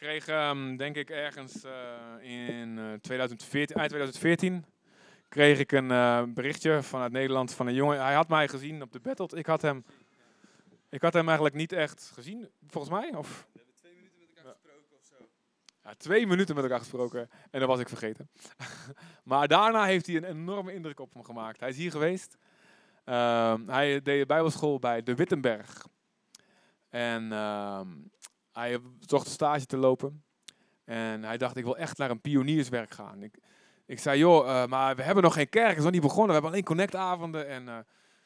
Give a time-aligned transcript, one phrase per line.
[0.00, 1.72] kreeg, ehm, denk ik, ergens eh,
[2.20, 4.64] in eh 2014, eind 2014
[5.28, 8.02] kreeg ik een eh, berichtje vanuit Nederland van een jongen.
[8.04, 9.38] Hij had mij gezien op de Battle.
[9.38, 9.84] Ik had hem,
[10.88, 13.14] ik had hem eigenlijk niet echt gezien, volgens mij.
[13.14, 14.52] Of, We hebben twee minuten met elkaar Ja.
[14.52, 15.28] gesproken of zo.
[15.84, 18.30] ja, twee minuten met elkaar gesproken en dat was ik vergeten.
[19.30, 21.60] maar daarna heeft hij een enorme indruk op me gemaakt.
[21.60, 22.36] Hij is hier geweest.
[23.04, 25.86] Ehm, hij deed bijbelschool bij de Wittenberg.
[26.88, 27.88] En ehm,
[28.52, 30.22] hij zocht stage te lopen.
[30.84, 33.22] En hij dacht, ik wil echt naar een pionierswerk gaan.
[33.22, 33.38] Ik,
[33.86, 35.68] ik zei, joh, eh, maar we hebben nog geen kerk.
[35.68, 36.26] Het is nog niet begonnen.
[36.26, 37.48] We hebben alleen connectavonden.
[37.48, 37.76] En eh,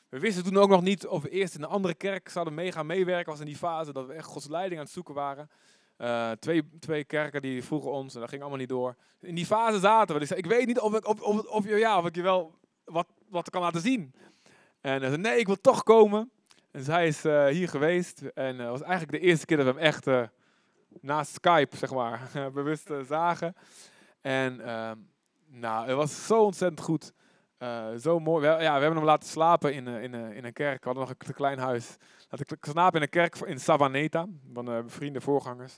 [0.09, 2.73] we wisten toen ook nog niet of we eerst in een andere kerk zouden mee
[2.73, 3.31] gaan meewerken.
[3.31, 5.51] was in die fase dat we echt Gods leiding aan het zoeken waren.
[5.97, 8.97] Eh, twee, twee kerken die vroegen ons en dat ging allemaal niet door.
[9.21, 10.21] In die fase zaten we.
[10.21, 13.07] Dus ik weet niet of ik, of, of, of, ja, of ik je wel wat,
[13.29, 14.15] wat kan laten zien.
[14.81, 16.31] En hij zei, nee, ik wil toch komen.
[16.75, 18.21] En zij is eh, hier geweest.
[18.23, 20.23] En het was eigenlijk de eerste keer dat we hem echt eh,
[21.01, 22.21] naast Skype, zeg maar,
[22.55, 23.55] bewust eh, zagen.
[24.21, 24.97] En ehm,
[25.47, 27.13] nou, het was zo ontzettend goed.
[27.59, 28.41] Eh, zo mooi.
[28.41, 30.79] We, ja, we hebben hem laten slapen in, eh, in, eh, in een kerk.
[30.85, 31.97] We hadden nog een klein huis.
[32.29, 35.75] Laten slapen in een kerk in Savaneta, van eh, vrienden, voorgangers.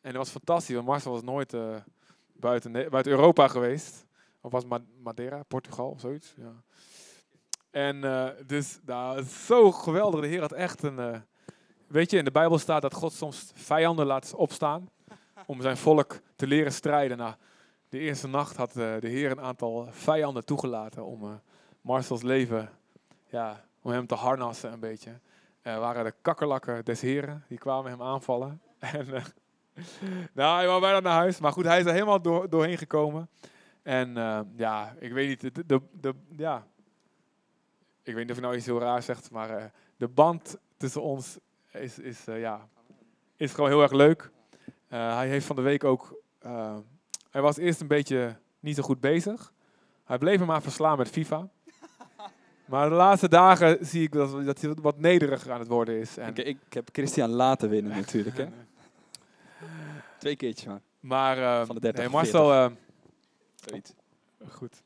[0.00, 1.76] En dat was fantastisch, want Marcel was nooit eh,
[2.32, 4.06] buiten, buiten Europa geweest.
[4.40, 6.34] Of was Ma- Madeira, Portugal of zoiets.
[6.36, 6.52] Ja.
[7.72, 10.20] En eh, dus, nou, zo geweldig.
[10.20, 10.98] De Heer had echt een...
[10.98, 11.20] eh,
[11.86, 14.90] weet je, in de Bijbel staat dat God soms vijanden laat opstaan
[15.46, 17.16] om zijn volk te leren strijden.
[17.16, 17.34] Nou,
[17.88, 21.40] de eerste nacht had eh, de Heer een aantal vijanden toegelaten om
[21.80, 22.70] Marcels leven,
[23.26, 25.20] ja, om hem te harnassen een beetje.
[25.62, 28.60] Er waren de kakkerlakken des Heren, die kwamen hem aanvallen.
[28.82, 29.06] En,
[30.32, 33.28] nou, hij wou bijna naar huis, maar goed, hij is er helemaal door, doorheen gekomen.
[33.82, 34.14] En
[34.56, 36.66] ja, ik weet niet, de, de, de, ja,
[38.02, 39.64] ik weet niet of ik nou iets heel raar zegt, maar eh,
[39.96, 41.38] de band tussen ons
[41.72, 42.68] is, is, eh, ja,
[43.36, 44.30] is gewoon heel erg leuk.
[44.88, 46.20] Eh, hij heeft van de week ook,
[47.30, 49.52] hij was eerst een beetje niet zo goed bezig.
[50.04, 51.48] Hij bleef hem maar verslaan met FIFA.
[52.64, 56.16] Maar de laatste dagen zie ik dat, dat hij wat nederiger aan het worden is.
[56.16, 58.36] En, Ik, ik heb Christian laten winnen natuurlijk.
[58.36, 58.46] Hè?
[60.18, 60.80] Twee keertjes maar.
[61.00, 62.70] maar Van de 30 nee, Marcel,
[64.48, 64.82] goed.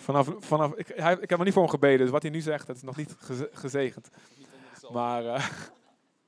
[0.00, 2.40] Vanaf, vanaf, ik, hij, ik heb nog niet voor hem gebeden, dus wat hij nu
[2.40, 4.10] zegt, dat is nog niet geze- gezegend.
[4.92, 5.44] Maar eh,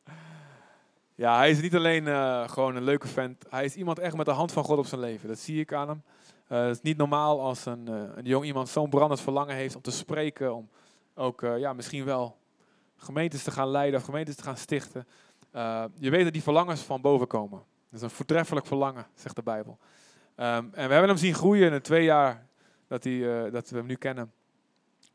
[1.14, 3.44] ja, hij is niet alleen eh, gewoon een leuke vent.
[3.48, 5.28] Hij is iemand echt met de hand van God op zijn leven.
[5.28, 6.02] Dat zie ik aan hem.
[6.46, 9.82] Eh, het is niet normaal als een, een jong iemand zo'n brandend verlangen heeft om
[9.82, 10.54] te spreken.
[10.54, 10.68] Om
[11.14, 12.36] ook ja, misschien wel
[12.96, 15.06] gemeentes te gaan leiden of gemeentes te gaan stichten.
[15.94, 17.58] Je weet dat die verlangens van boven komen.
[17.58, 19.78] Dat is een voortreffelijk verlangen, zegt de Bijbel.
[20.34, 22.46] Ehm, en we hebben hem zien groeien in de twee jaar
[22.92, 24.32] dat, hij, eh, dat we hem nu kennen.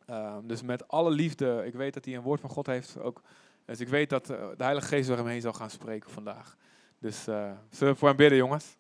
[0.06, 3.00] Ehm, dus met alle liefde, ik weet dat hij een woord van God heeft.
[3.00, 3.22] Ook,
[3.66, 6.56] dus ik weet dat eh, de Heilige Geest door hem heen zal gaan spreken vandaag.
[7.00, 8.76] Dus eh, zullen we voor hem bidden, jongens?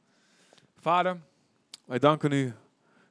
[0.75, 1.19] Vader,
[1.85, 2.53] wij danken u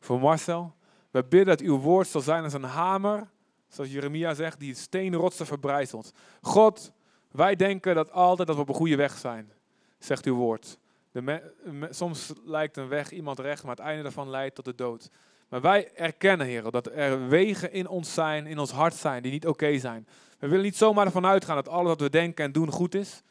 [0.01, 0.75] voor Marcel.
[1.11, 3.29] Wij bidden dat uw woord zal zijn als een hamer,
[3.69, 6.13] zoals Jeremia zegt, die steenrotsen verbrijzelt.
[6.41, 6.93] God,
[7.31, 9.53] wij denken dat altijd dat we op een goede weg zijn,
[9.99, 10.79] zegt uw woord.
[11.11, 15.11] De soms lijkt een weg iemand recht, maar het einde daarvan leidt tot de dood.
[15.49, 19.33] Maar wij erkennen, Heer, dat er wegen in ons zijn, in ons hart zijn, die
[19.33, 20.07] niet oké zijn.
[20.39, 23.23] We willen niet zomaar ervan uitgaan dat alles wat we denken en doen goed is.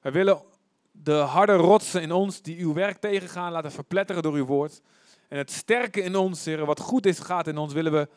[0.00, 0.42] Wij willen
[0.90, 4.80] de harde rotsen in ons die uw werk tegengaan laten verpletteren door uw woord.
[5.28, 8.08] En het sterke in ons, Heer, wat goed is, gaat in ons, willen we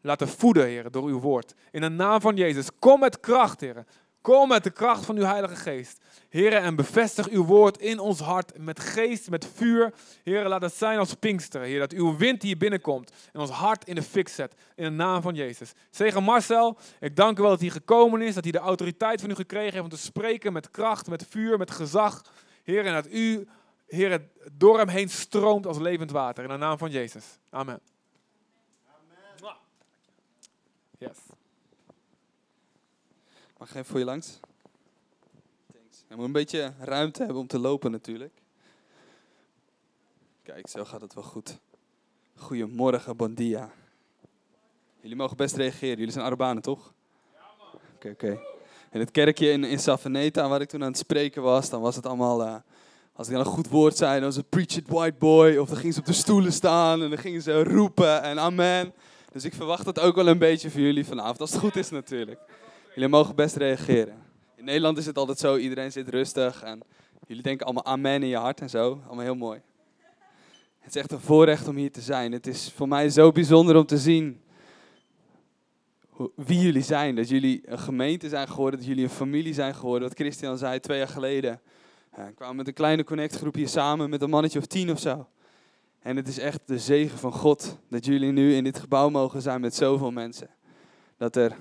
[0.00, 1.54] laten voeden, Heer, door uw woord.
[1.70, 3.84] In de naam van Jezus, kom met kracht, Heer.
[4.26, 6.00] Kom met de kracht van uw Heilige Geest.
[6.28, 9.94] Heer, en bevestig uw woord in ons hart met geest, met vuur.
[10.22, 11.60] Heer, laat het zijn als Pinkster.
[11.60, 14.54] Heer, dat uw wind hier binnenkomt en ons hart in de fik zet.
[14.74, 15.72] In de naam van Jezus.
[15.90, 19.30] Zegen Marcel, ik dank u wel dat hij gekomen is, dat hij de autoriteit van
[19.30, 22.22] u gekregen heeft om te spreken met kracht, met vuur, met gezag.
[22.62, 23.48] Heer, en dat u,
[23.86, 26.44] Heer, door hem heen stroomt als levend water.
[26.44, 27.24] In de naam van Jezus.
[27.50, 27.80] Amen.
[30.98, 31.16] Yes.
[33.58, 34.40] Mag ik even voor je langs?
[35.72, 36.04] Thanks.
[36.08, 38.32] Je moet een beetje ruimte hebben om te lopen natuurlijk.
[40.42, 41.58] Kijk, zo gaat het wel goed.
[42.36, 43.70] Goedemorgen, bon dia.
[45.00, 45.96] Jullie mogen best reageren.
[45.96, 46.92] Jullie zijn Arabanen, toch?
[47.94, 48.40] Oké, oké.
[48.90, 51.96] In het kerkje in, in Savaneta, waar ik toen aan het spreken was, dan was
[51.96, 52.42] het allemaal...
[52.42, 52.54] eh,
[53.12, 55.56] als ik dan een goed woord zei, dan was het preach it white boy.
[55.56, 58.92] Of dan gingen ze op de stoelen staan en dan gingen ze roepen en amen.
[59.32, 61.90] Dus ik verwacht dat ook wel een beetje voor jullie vanavond, als het goed is
[61.90, 62.40] natuurlijk.
[62.96, 64.14] Jullie mogen best reageren.
[64.54, 66.80] In Nederland is het altijd zo, iedereen zit rustig en
[67.26, 69.00] jullie denken allemaal amen in je hart en zo.
[69.06, 69.60] Allemaal heel mooi.
[70.78, 72.32] Het is echt een voorrecht om hier te zijn.
[72.32, 74.40] Het is voor mij zo bijzonder om te zien
[76.34, 77.14] wie jullie zijn.
[77.14, 80.08] Dat jullie een gemeente zijn geworden, dat jullie een familie zijn geworden.
[80.08, 81.60] Wat Christian zei twee jaar geleden.
[82.16, 85.00] Ja, ik kwam met een kleine connectgroep hier samen met een mannetje of tien of
[85.00, 85.28] zo.
[85.98, 89.42] En het is echt de zegen van God dat jullie nu in dit gebouw mogen
[89.42, 90.50] zijn met zoveel mensen.
[91.16, 91.56] Dat er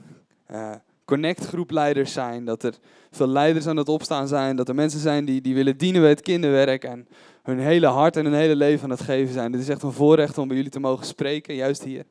[0.52, 2.74] uh, connectgroepleiders zijn, dat er
[3.12, 6.10] veel leiders aan het opstaan zijn, dat er mensen zijn die, die willen dienen bij
[6.10, 7.08] het kinderwerk en
[7.44, 9.52] hun hele hart en hun hele leven aan het geven zijn.
[9.52, 12.06] Het is echt een voorrecht om bij jullie te mogen spreken, juist hier.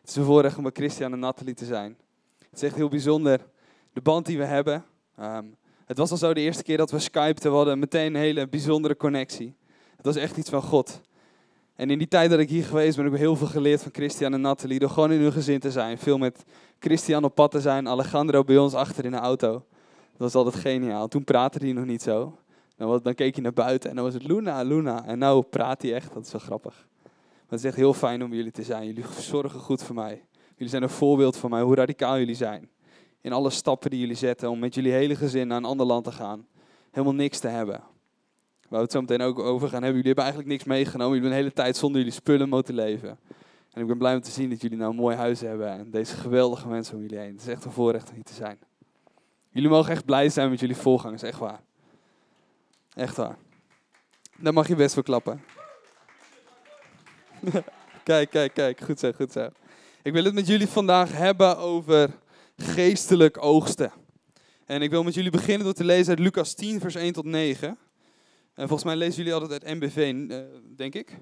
[0.00, 1.96] Het is een voorrecht om bij Christian en Nathalie te zijn.
[2.38, 3.40] Het is echt heel bijzonder,
[3.92, 4.84] de band die we hebben.
[5.20, 5.56] Um,
[5.86, 8.48] het was al zo de eerste keer dat we skypten, we hadden meteen een hele
[8.48, 9.54] bijzondere connectie.
[9.96, 11.00] Het was echt iets van God.
[11.76, 13.92] En in die tijd dat ik hier geweest ben, heb ik heel veel geleerd van
[13.92, 14.78] Christian en Nathalie.
[14.78, 15.98] Door gewoon in hun gezin te zijn.
[15.98, 16.44] Veel met
[16.84, 17.88] Christian op pad te zijn.
[17.88, 19.50] Alejandro bij ons achter in de auto.
[19.50, 21.08] Dat was altijd geniaal.
[21.08, 22.38] Toen praatte hij nog niet zo.
[22.76, 25.04] Dan, keek hij naar buiten en dan was het Luna, Luna.
[25.06, 26.14] En nu praat hij echt.
[26.14, 26.86] Dat is wel grappig.
[27.02, 28.86] Maar het is echt heel fijn om jullie te zijn.
[28.86, 30.24] Jullie zorgen goed voor mij.
[30.54, 32.68] Jullie zijn een voorbeeld voor mij, hoe radicaal jullie zijn.
[33.20, 36.04] In alle stappen die jullie zetten om met jullie hele gezin naar een ander land
[36.04, 36.46] te gaan.
[36.90, 37.80] Helemaal niks te hebben.
[38.68, 40.02] Waar we het zo meteen ook over gaan hebben.
[40.02, 41.14] Jullie hebben eigenlijk niks meegenomen.
[41.14, 43.18] Jullie hebben een hele tijd zonder jullie spullen moeten leven.
[43.74, 45.68] En ik ben blij om te zien dat jullie nou een mooi huis hebben.
[45.68, 47.32] En deze geweldige mensen om jullie heen.
[47.32, 48.58] Het is echt een voorrecht om hier te zijn.
[49.50, 51.22] Jullie mogen echt blij zijn met jullie voorgangers.
[51.22, 51.60] Echt waar.
[52.94, 53.36] Echt waar.
[54.38, 55.42] Daar mag je best voor klappen.
[58.04, 58.80] kijk, kijk, kijk.
[58.80, 59.48] Goed zo, goed zo.
[60.02, 62.10] Ik wil het met jullie vandaag hebben over
[62.56, 63.92] geestelijk oogsten.
[64.64, 67.24] En ik wil met jullie beginnen door te lezen uit Lucas 10, vers 1 tot
[67.24, 67.68] 9.
[68.54, 70.38] En volgens mij lezen jullie altijd uit MBV, eh,
[70.76, 71.18] denk ik.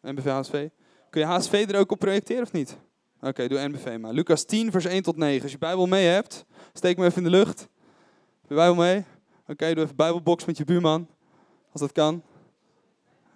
[0.00, 0.68] MBV HSV.
[1.10, 2.76] Kun je HSV er ook op projecteren of niet?
[3.20, 4.12] Oké, doe MBV maar.
[4.12, 5.42] Lucas 10, vers 1 tot 9.
[5.42, 7.60] Als je Bijbel mee hebt, steek me even in de lucht.
[8.40, 9.04] Heb je Bijbel mee?
[9.46, 11.08] Oké, doe even Bijbelbox met je buurman.
[11.72, 12.22] Als dat kan.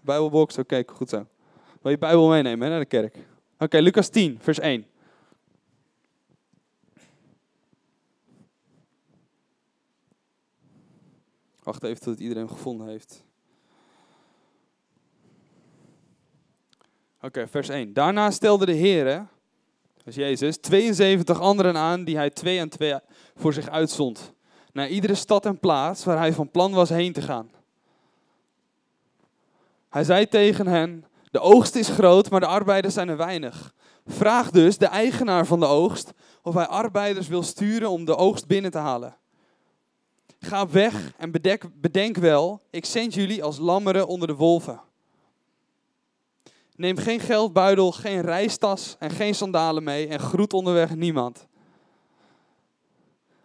[0.01, 1.27] Bijbelbox, oké, goed zo.
[1.83, 3.17] Wil je Bijbel meenemen hè, naar de kerk?
[3.59, 4.87] Oké, Lucas 10, vers 1.
[11.63, 13.25] Wacht even tot iedereen gevonden heeft.
[17.25, 17.93] Oké, vers 1.
[17.93, 19.27] Daarna stelde de Heer,
[20.05, 22.95] dus Jezus, 72 anderen aan die hij twee en twee
[23.37, 24.33] voor zich uitzond.
[24.73, 27.51] Naar iedere stad en plaats waar hij van plan was heen te gaan.
[29.89, 33.75] Hij zei tegen hen, de oogst is groot, maar de arbeiders zijn er weinig.
[34.07, 36.13] Vraag dus de eigenaar van de oogst
[36.43, 39.17] of hij arbeiders wil sturen om de oogst binnen te halen.
[40.39, 44.81] Ga weg en bedenk, bedenk wel, ik zend jullie als lammeren onder de wolven.
[46.77, 51.47] Neem geen geldbuidel, geen reistas en geen sandalen mee en groet onderweg niemand.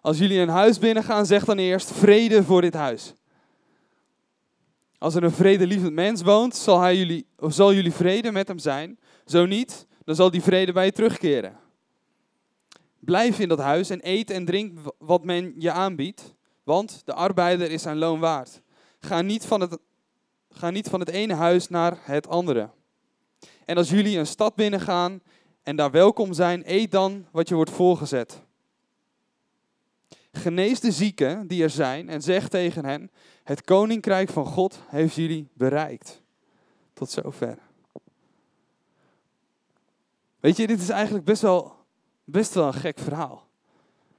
[0.01, 3.13] Als jullie een huis binnengaan, zeg dan eerst vrede voor dit huis.
[4.97, 8.59] Als er een vredelievend mens woont, zal, hij jullie, of zal jullie vrede met hem
[8.59, 8.99] zijn.
[9.25, 11.57] Zo niet, dan zal die vrede bij je terugkeren.
[12.99, 16.37] Blijf in dat huis en eet en drink wat men je aanbiedt
[16.69, 18.61] want de arbeider is zijn loon waard.
[18.99, 19.77] Ga niet van het,
[20.49, 22.69] ga niet van het ene huis naar het andere.
[23.69, 25.21] En als jullie een stad binnengaan
[25.63, 28.41] en daar welkom zijn, eet dan wat je wordt voorgezet.
[30.31, 33.11] Genees de zieken die er zijn en zeg tegen hen:
[33.43, 36.21] Het koninkrijk van God heeft jullie bereikt.
[36.93, 37.57] Tot zover.
[40.39, 41.75] Weet je, dit is eigenlijk best wel,
[42.23, 43.47] best wel een gek verhaal.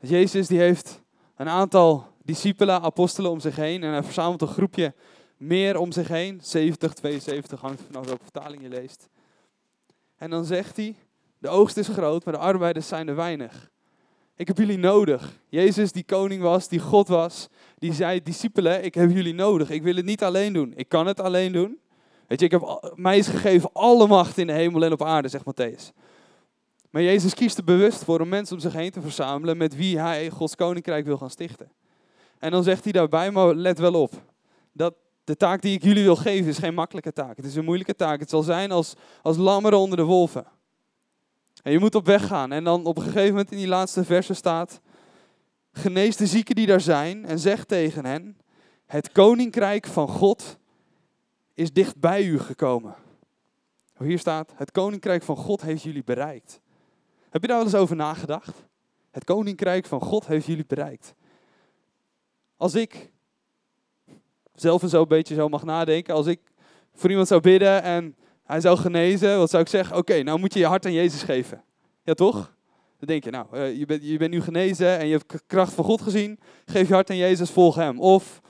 [0.00, 1.00] Jezus die heeft
[1.36, 3.82] een aantal discipelen, apostelen om zich heen.
[3.82, 4.94] En hij verzamelt een groepje
[5.36, 6.40] meer om zich heen.
[6.42, 9.08] 70, 72, hangt vanaf welke vertaling je leest.
[10.20, 10.96] En dan zegt hij,
[11.38, 13.70] de oogst is groot, maar de arbeiders zijn er weinig.
[14.36, 15.40] Ik heb jullie nodig.
[15.48, 17.48] Jezus die koning was, die God was,
[17.78, 19.70] die zei, discipelen, ik heb jullie nodig.
[19.70, 20.72] Ik wil het niet alleen doen.
[20.76, 21.78] Ik kan het alleen doen.
[22.26, 25.28] Weet je, ik heb, mij is gegeven alle macht in de hemel en op aarde,
[25.28, 25.92] zegt Matthäus.
[26.90, 29.98] Maar Jezus kiest er bewust voor om mensen om zich heen te verzamelen met wie
[29.98, 31.72] hij Gods koninkrijk wil gaan stichten.
[32.38, 34.12] En dan zegt hij daarbij, maar let wel op.
[34.72, 37.36] Dat de taak die ik jullie wil geven is geen makkelijke taak.
[37.36, 38.20] Het is een moeilijke taak.
[38.20, 40.46] Het zal zijn als, als lammeren onder de wolven.
[41.62, 42.52] En je moet op weg gaan.
[42.52, 44.80] En dan op een gegeven moment in die laatste verse staat...
[45.72, 48.38] Genees de zieken die daar zijn en zeg tegen hen...
[48.86, 50.58] Het koninkrijk van God
[51.54, 52.94] is dicht bij u gekomen.
[53.98, 56.60] Hier staat, het koninkrijk van God heeft jullie bereikt.
[57.30, 58.64] Heb je daar wel eens over nagedacht?
[59.10, 61.14] Het koninkrijk van God heeft jullie bereikt.
[62.56, 63.10] Als ik
[64.60, 66.40] zelf en zo een beetje zo mag nadenken, als ik
[66.94, 69.96] voor iemand zou bidden en hij zou genezen, wat zou ik zeggen?
[69.96, 71.62] Oké, nou moet je je hart aan Jezus geven.
[72.02, 72.34] Ja, toch?
[72.98, 75.72] Dan denk je, nou, uh, je, bent, je bent nu genezen en je hebt kracht
[75.72, 76.38] van God gezien.
[76.64, 78.00] Geef je hart aan Jezus, volg hem.
[78.00, 78.40] Of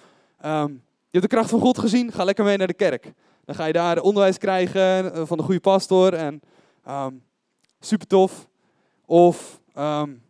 [0.44, 3.12] um, je hebt de kracht van God gezien, ga lekker mee naar de kerk.
[3.44, 6.40] Dan ga je daar onderwijs krijgen eh, van de goede pastor en
[6.88, 7.22] um,
[7.80, 8.48] super tof.
[9.06, 10.22] Of, um,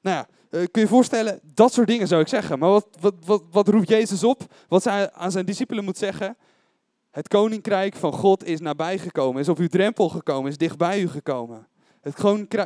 [0.00, 2.58] nou ja, kun je je voorstellen, dat soort dingen zou ik zeggen.
[2.58, 4.54] Maar wat, wat, wat, wat roept Jezus op?
[4.68, 6.36] Wat zij aan zijn discipelen moet zeggen?
[7.10, 11.66] Het koninkrijk van God is nabijgekomen, is op uw drempel gekomen, is dichtbij u gekomen.
[12.00, 12.16] Het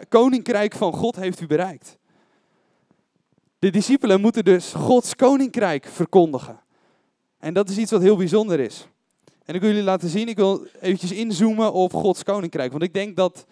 [0.09, 1.99] koninkrijk van God heeft u bereikt.
[3.59, 6.61] De discipelen moeten dus Gods koninkrijk verkondigen.
[7.38, 8.88] En dat is iets wat heel bijzonder is.
[9.45, 12.71] En ik wil jullie laten zien, ik wil eventjes inzoomen op Gods koninkrijk.
[12.71, 13.47] Want ik denk dat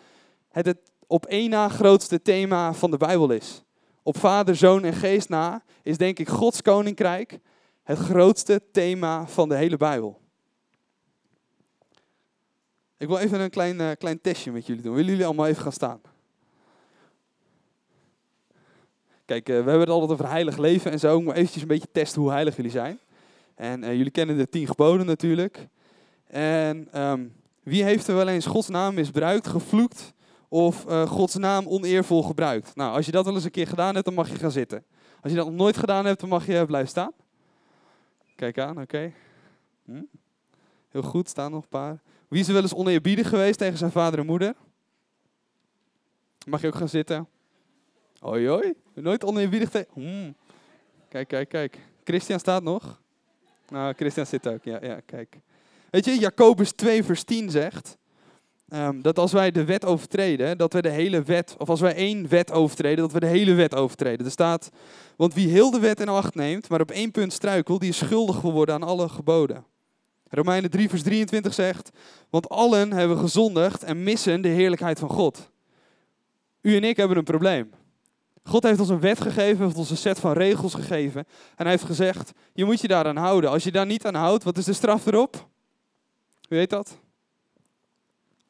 [0.48, 3.64] het het op één na grootste thema van de Bijbel is.
[4.06, 7.38] Op Vader, Zoon en Geest na is denk ik Gods koninkrijk
[7.82, 10.20] het grootste thema van de hele Bijbel.
[12.96, 14.94] Ik wil even een klein, uh, klein testje met jullie doen.
[14.94, 16.00] Willen jullie allemaal even gaan staan?
[19.24, 21.20] Kijk, uh, we hebben het altijd over heilig leven en zo.
[21.20, 22.98] Moet eventjes een beetje testen hoe heilig jullie zijn.
[23.54, 25.68] En uh, jullie kennen de tien geboden natuurlijk.
[26.26, 30.14] En um, wie heeft er wel eens Gods naam misbruikt, gevloekt
[30.56, 32.76] of Gods naam oneervol gebruikt?
[32.76, 34.84] Nou, als je dat wel eens een keer gedaan hebt, dan mag je gaan zitten.
[35.20, 37.12] Als je dat nog nooit gedaan hebt, dan mag je blijven staan.
[38.36, 39.12] Kijk aan, oké.
[39.84, 40.02] Hm?
[40.88, 42.02] Heel goed, staan nog een paar.
[42.28, 44.54] Wie is er wel eens oneerbiedig geweest tegen zijn vader en moeder?
[46.46, 47.28] Mag je ook gaan zitten?
[48.18, 49.90] Hoi, nooit oneerbiedig tegen...
[49.92, 50.34] Hmm.
[51.08, 51.78] Kijk, kijk, kijk.
[52.04, 53.00] Christian staat nog.
[53.68, 55.38] Nou, Christian zit ook, ja, ja, kijk.
[55.90, 57.96] Weet je, Jacobus 2 vers 10 zegt...
[58.68, 61.94] Um, dat als wij de wet overtreden, dat we de hele wet, of als wij
[61.94, 64.26] één wet overtreden, dat we de hele wet overtreden.
[64.26, 64.70] Er staat,
[65.16, 67.96] want wie heel de wet in acht neemt, maar op één punt struikelt, die is
[67.96, 69.64] schuldig geworden aan alle geboden.
[70.28, 71.90] Romeinen 3, vers 23 zegt,
[72.30, 75.50] want allen hebben gezondigd en missen de heerlijkheid van God.
[76.60, 77.70] U en ik hebben een probleem.
[78.44, 81.24] God heeft ons een wet gegeven, heeft ons een set van regels gegeven.
[81.56, 83.50] En hij heeft gezegd, je moet je daaraan houden.
[83.50, 85.48] Als je daar niet aan houdt, wat is de straf erop?
[86.48, 86.98] Wie weet dat?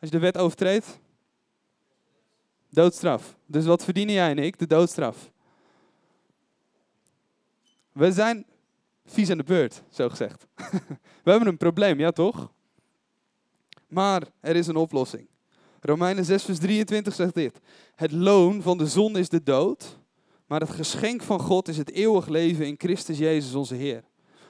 [0.01, 0.99] Als je de wet overtreedt?
[2.71, 3.37] Doodstraf.
[3.47, 4.59] Dus wat verdienen jij en ik?
[4.59, 5.31] De doodstraf.
[7.93, 8.47] We zijn
[9.05, 10.47] vies aan de beurt, zo gezegd.
[11.25, 12.53] We hebben een probleem, ja toch?
[13.89, 15.29] Maar er is een oplossing.
[15.81, 17.61] Romeinen 6, vers 23 zegt dit.
[17.95, 19.99] Het loon van de zon is de dood,
[20.47, 24.05] maar het geschenk van God is het eeuwig leven in Christus Jezus onze Heer.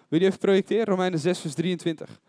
[0.09, 0.85] Wil je even projecteren?
[0.85, 2.21] Romeinen 6, vers 23.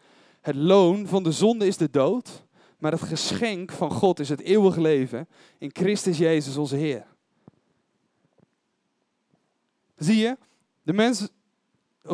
[0.41, 2.45] Het loon van de zonde is de dood,
[2.77, 7.05] maar het geschenk van God is het eeuwig leven in Christus Jezus onze Heer.
[9.95, 10.37] Zie je?
[10.83, 11.27] De mens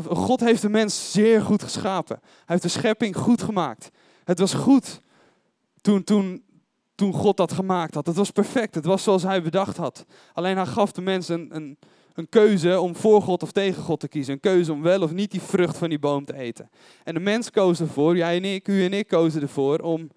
[0.01, 2.19] God heeft de mens zeer goed geschapen.
[2.21, 3.89] Hij heeft de schepping goed gemaakt.
[4.23, 5.01] Het was goed
[5.81, 6.43] toen, toen,
[6.95, 8.05] toen God dat gemaakt had.
[8.05, 8.75] Het was perfect.
[8.75, 10.05] Het was zoals hij bedacht had.
[10.33, 11.77] Alleen hij gaf de mens een, een,
[12.13, 14.33] een keuze om voor God of tegen God te kiezen.
[14.33, 16.69] Een keuze om wel of niet die vrucht van die boom te eten.
[17.03, 20.09] En de mens koos ervoor, jij en ik, u en ik kozen ervoor om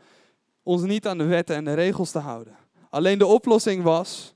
[0.67, 2.57] ons niet aan de wetten en de regels te houden.
[2.91, 4.35] Alleen de oplossing was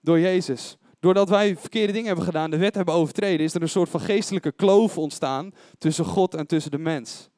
[0.00, 3.68] door Jezus doordat wij verkeerde dingen hebben gedaan, de wet hebben overtreden, is er een
[3.68, 7.28] soort van geestelijke kloof ontstaan tussen God en tussen de mens.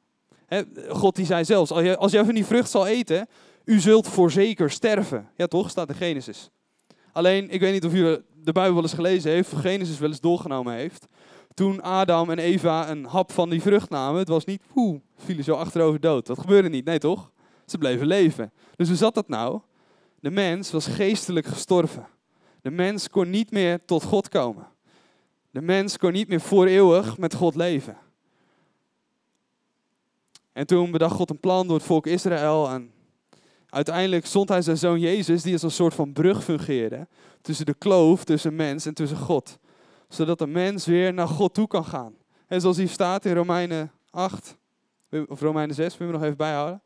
[0.89, 3.27] God die zei zelfs, als jij van die vrucht zal eten,
[3.65, 5.29] u zult voorzeker sterven.
[5.35, 6.49] Ja toch, staat in Genesis.
[7.11, 10.09] Alleen, ik weet niet of u de Bijbel wel eens gelezen heeft, of Genesis wel
[10.09, 11.07] eens doorgenomen heeft.
[11.57, 15.43] Toen Adam en Eva een hap van die vrucht namen, het was niet, poeh, vielen
[15.43, 16.25] zo achterover dood.
[16.25, 17.31] Dat gebeurde niet, nee toch?
[17.65, 18.51] Ze bleven leven.
[18.75, 19.59] Dus hoe zat dat nou?
[20.19, 22.07] De mens was geestelijk gestorven.
[22.61, 24.67] De mens kon niet meer tot God komen.
[25.51, 27.97] De mens kon niet meer voor eeuwig met God leven.
[30.53, 32.69] En toen bedacht God een plan door het volk Israël.
[32.69, 32.91] En
[33.69, 37.07] uiteindelijk zond hij zijn zoon Jezus, die als een soort van brug fungeerde.
[37.41, 39.57] Tussen de kloof tussen mens en tussen God.
[40.07, 42.15] Zodat de mens weer naar God toe kan gaan.
[42.47, 44.57] En zoals hier staat in Romeinen 8,
[45.27, 46.81] of Romeinen 6, wil je nog even bijhouden.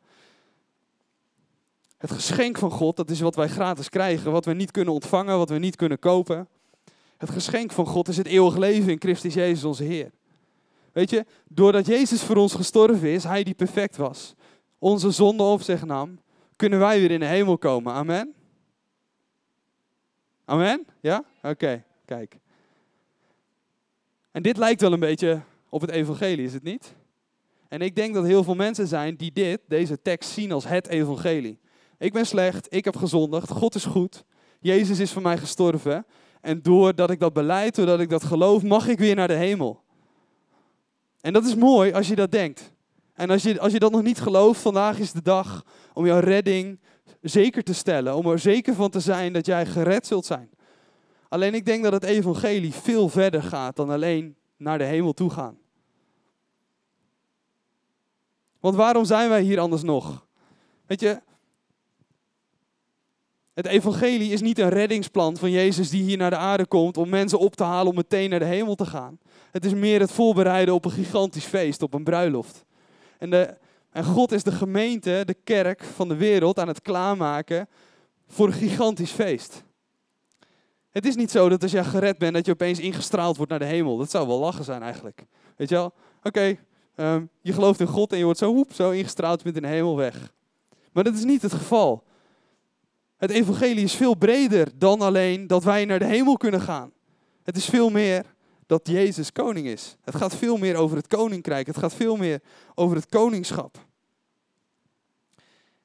[1.98, 5.38] Het geschenk van God, dat is wat wij gratis krijgen, wat we niet kunnen ontvangen,
[5.38, 6.48] wat we niet kunnen kopen.
[7.16, 10.10] Het geschenk van God is het eeuwig leven in Christus Jezus onze Heer.
[10.92, 14.34] Weet je, doordat Jezus voor ons gestorven is, Hij die perfect was,
[14.78, 16.20] onze zonde op zich nam,
[16.56, 17.92] kunnen wij weer in de hemel komen.
[17.92, 18.34] Amen?
[20.44, 20.86] Amen?
[21.00, 21.24] Ja?
[21.42, 22.41] Oké, kijk.
[24.32, 26.94] En dit lijkt wel een beetje op het evangelie, is het niet?
[27.68, 30.88] En ik denk dat heel veel mensen zijn die dit, deze tekst zien als het
[30.88, 31.58] evangelie.
[31.98, 34.24] Ik ben slecht, ik heb gezondigd, God is goed.
[34.60, 36.06] Jezus is voor mij gestorven.
[36.40, 39.82] En doordat ik dat beleid, doordat ik dat geloof, mag ik weer naar de hemel.
[41.20, 42.72] En dat is mooi als je dat denkt.
[43.14, 46.20] En als je, als je dat nog niet gelooft, vandaag is de dag om jouw
[46.20, 46.80] redding
[47.20, 48.16] zeker te stellen.
[48.16, 50.50] Om er zeker van te zijn dat jij gered zult zijn.
[51.32, 55.30] Alleen ik denk dat het evangelie veel verder gaat dan alleen naar de hemel toe
[55.30, 55.58] gaan.
[58.60, 60.26] Want waarom zijn wij hier anders nog?
[60.86, 61.20] Weet je,
[63.54, 67.08] Het evangelie is niet een reddingsplan van Jezus die hier naar de aarde komt om
[67.08, 69.18] mensen op te halen om meteen naar de hemel te gaan.
[69.50, 72.64] Het is meer het voorbereiden op een gigantisch feest, op een bruiloft.
[73.18, 73.56] En, de,
[73.90, 77.68] en God is de gemeente, de kerk van de wereld aan het klaarmaken
[78.28, 79.64] voor een gigantisch feest.
[80.92, 83.60] Het is niet zo dat als jij gered bent, dat je opeens ingestraald wordt naar
[83.60, 83.96] de hemel.
[83.96, 85.24] Dat zou wel lachen zijn eigenlijk.
[85.56, 85.92] Weet je wel?
[86.22, 86.58] Oké,
[86.94, 89.96] ehm, je gelooft in God en je wordt zo, hoep, zo ingestraald, in de hemel
[89.96, 90.32] weg.
[90.92, 92.04] Maar dat is niet het geval.
[93.16, 96.92] Het evangelie is veel breder dan alleen dat wij naar de hemel kunnen gaan.
[97.42, 98.24] Het is veel meer
[98.66, 99.96] dat Jezus koning is.
[100.04, 101.66] Het gaat veel meer over het koninkrijk.
[101.66, 102.40] Het gaat veel meer
[102.74, 103.86] over het koningschap.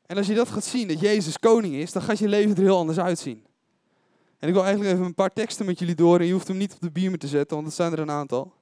[0.06, 2.62] En als je dat gaat zien, dat Jezus koning is, dan gaat je leven er
[2.62, 3.47] heel anders uitzien.
[4.40, 6.20] En ik wil eigenlijk even een paar teksten met jullie door.
[6.20, 8.12] En je hoeft hem niet op de beamer te zetten, want het zijn er een
[8.12, 8.54] aantal.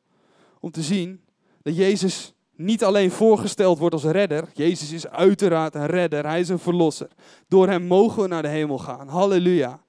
[0.59, 1.21] Om te zien
[1.61, 4.49] dat Jezus niet alleen voorgesteld wordt als redder.
[4.53, 6.25] Jezus is uiteraard een redder.
[6.25, 7.09] Hij is een verlosser.
[7.47, 9.07] Door hem mogen we naar de hemel gaan.
[9.07, 9.83] Halleluja.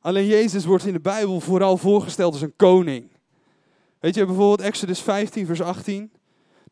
[0.00, 3.10] Alleen Jezus wordt in de Bijbel vooral voorgesteld als een koning.
[4.00, 6.12] Weet je, bijvoorbeeld Exodus 15, vers 18.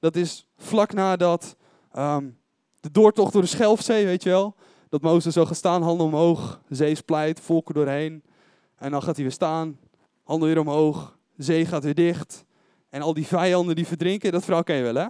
[0.00, 1.56] Dat is vlak nadat
[1.98, 2.38] um,
[2.80, 4.54] de doortocht door de Schelfzee, weet je wel.
[4.88, 8.22] Dat Mozes zo gaat staan, handen omhoog, zee splijt, volken doorheen.
[8.76, 9.78] En dan gaat hij weer staan,
[10.22, 12.44] handen weer omhoog, zee gaat weer dicht.
[12.90, 15.06] En al die vijanden die verdrinken, dat verhaal ken je wel hè?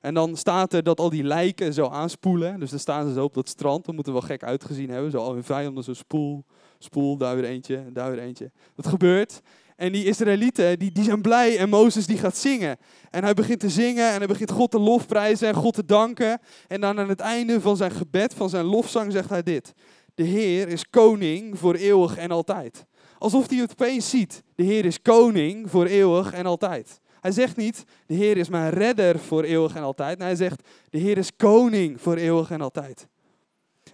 [0.00, 2.60] En dan staat er dat al die lijken zo aanspoelen.
[2.60, 3.84] Dus dan staan ze zo op dat strand.
[3.84, 5.10] Dat moet er wel gek uitgezien hebben.
[5.10, 6.44] Zo al hun vijanden zo spoel,
[6.78, 8.50] spoel, daar weer eentje, daar weer eentje.
[8.74, 9.40] Dat gebeurt.
[9.80, 12.76] En die Israëlieten, die, die zijn blij en Mozes die gaat zingen.
[13.10, 16.40] En hij begint te zingen en hij begint God te lofprijzen en God te danken.
[16.68, 19.72] En dan aan het einde van zijn gebed, van zijn lofzang, zegt hij dit.
[20.14, 22.86] De Heer is koning voor eeuwig en altijd.
[23.18, 24.42] Alsof hij het opeens ziet.
[24.54, 27.00] De Heer is koning voor eeuwig en altijd.
[27.20, 30.18] Hij zegt niet, de Heer is mijn redder voor eeuwig en altijd.
[30.18, 33.08] Nee, hij zegt, de Heer is koning voor eeuwig en altijd.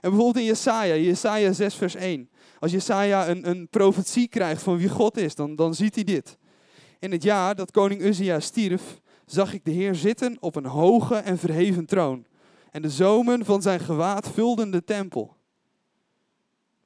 [0.01, 2.31] En bijvoorbeeld in Jesaja, Jesaja 6 vers 1.
[2.59, 6.39] Als Jesaja een, een profetie krijgt van wie God is, dan, dan ziet hij dit.
[6.99, 11.15] In het jaar dat koning Uzia stierf, zag ik de Heer zitten op een hoge
[11.15, 12.27] en verheven troon.
[12.71, 15.37] En de zomen van zijn gewaad vulden de tempel.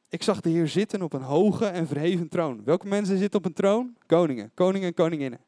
[0.09, 2.61] Ik zag de Heer zitten op een hoge en verheven troon.
[2.65, 3.97] Welke mensen zitten op een troon?
[4.07, 5.41] Koningen, koningen en koninginnen.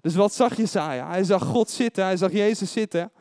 [0.00, 1.08] Dus wat zag Jesaja?
[1.08, 3.12] Hij zag God zitten, hij zag Jezus zitten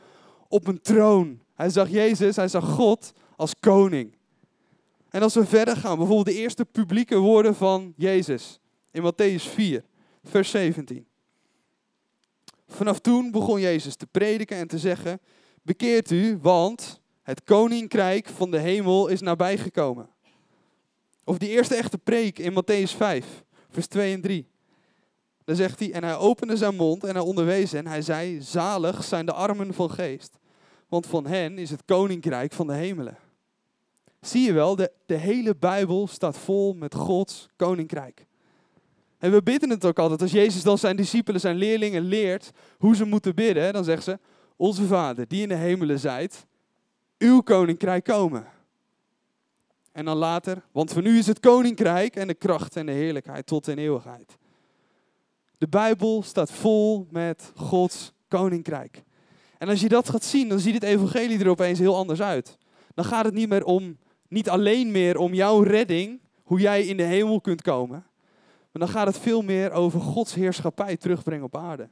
[0.48, 1.40] op een troon.
[1.56, 4.16] Hij zag Jezus, hij zag God als koning.
[5.14, 8.60] En als we verder gaan, bijvoorbeeld de eerste publieke woorden van Jezus
[8.92, 9.84] in Matthäus 4,
[10.24, 11.08] vers 17.
[12.68, 15.20] Vanaf toen begon Jezus te prediken en te zeggen:
[15.62, 20.10] Bekeert u, want het koninkrijk van de hemel is nabijgekomen.
[21.24, 24.48] Of die eerste echte preek in Matthäus 5, vers 2 en 3.
[25.44, 27.88] Dan zegt hij, en hij opende zijn mond en hij onderwees hen.
[27.88, 30.38] Hij zei, zalig zijn de armen van geest,
[30.88, 33.18] want van hen is het koninkrijk van de hemelen.
[34.26, 38.26] Zie je wel, de, de hele Bijbel staat vol met Gods koninkrijk.
[39.18, 40.22] En we bidden het ook altijd.
[40.22, 44.20] Als Jezus dan zijn discipelen, zijn leerlingen leert hoe ze moeten bidden, dan zegt ze,
[44.56, 46.46] onze Vader die in de hemelen zijt,
[47.18, 48.48] uw koninkrijk komen.
[49.92, 53.46] En dan later, want van u is het koninkrijk en de kracht en de heerlijkheid
[53.46, 54.38] tot in eeuwigheid.
[55.58, 59.04] De Bijbel staat vol met Gods koninkrijk.
[59.58, 62.58] En als je dat gaat zien, dan ziet het evangelie er opeens heel anders uit.
[62.94, 63.98] Dan gaat het niet meer om,
[64.34, 68.06] niet alleen meer om jouw redding, hoe jij in de hemel kunt komen.
[68.72, 71.90] Maar dan gaat het veel meer over Gods heerschappij terugbrengen op aarde.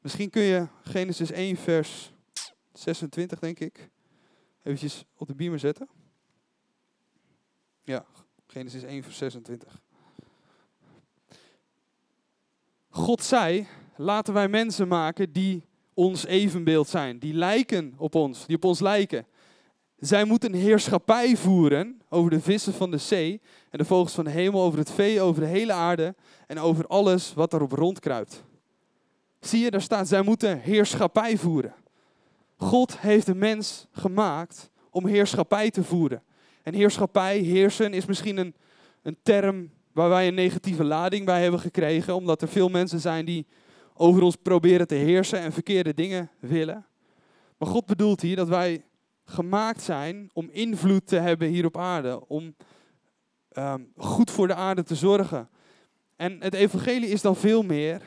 [0.00, 2.12] Misschien kun je Genesis 1 vers
[2.72, 3.90] 26 denk ik,
[4.62, 5.88] eventjes op de beamer zetten.
[7.84, 8.04] Ja,
[8.46, 9.80] Genesis 1 vers 26.
[12.88, 18.56] God zei, laten wij mensen maken die ons evenbeeld zijn, die lijken op ons, die
[18.56, 19.26] op ons lijken.
[20.02, 24.30] Zij moeten heerschappij voeren over de vissen van de zee en de vogels van de
[24.30, 26.14] hemel, over het vee, over de hele aarde
[26.46, 28.44] en over alles wat erop rondkruipt.
[29.40, 31.74] Zie je, daar staat, zij moeten heerschappij voeren.
[32.56, 36.22] God heeft de mens gemaakt om heerschappij te voeren.
[36.62, 38.54] En heerschappij, heersen, is misschien een,
[39.02, 43.24] een term waar wij een negatieve lading bij hebben gekregen, omdat er veel mensen zijn
[43.24, 43.46] die
[43.94, 46.86] over ons proberen te heersen en verkeerde dingen willen.
[47.58, 48.84] Maar God bedoelt hier dat wij
[49.24, 52.54] gemaakt zijn om invloed te hebben hier op aarde, om
[53.58, 55.48] um, goed voor de aarde te zorgen.
[56.16, 58.02] En het evangelie is dan veel meer.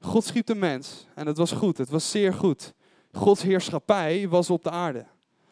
[0.00, 2.74] God schiep de mens en het was goed, het was zeer goed.
[3.12, 5.06] Gods heerschappij was op de aarde.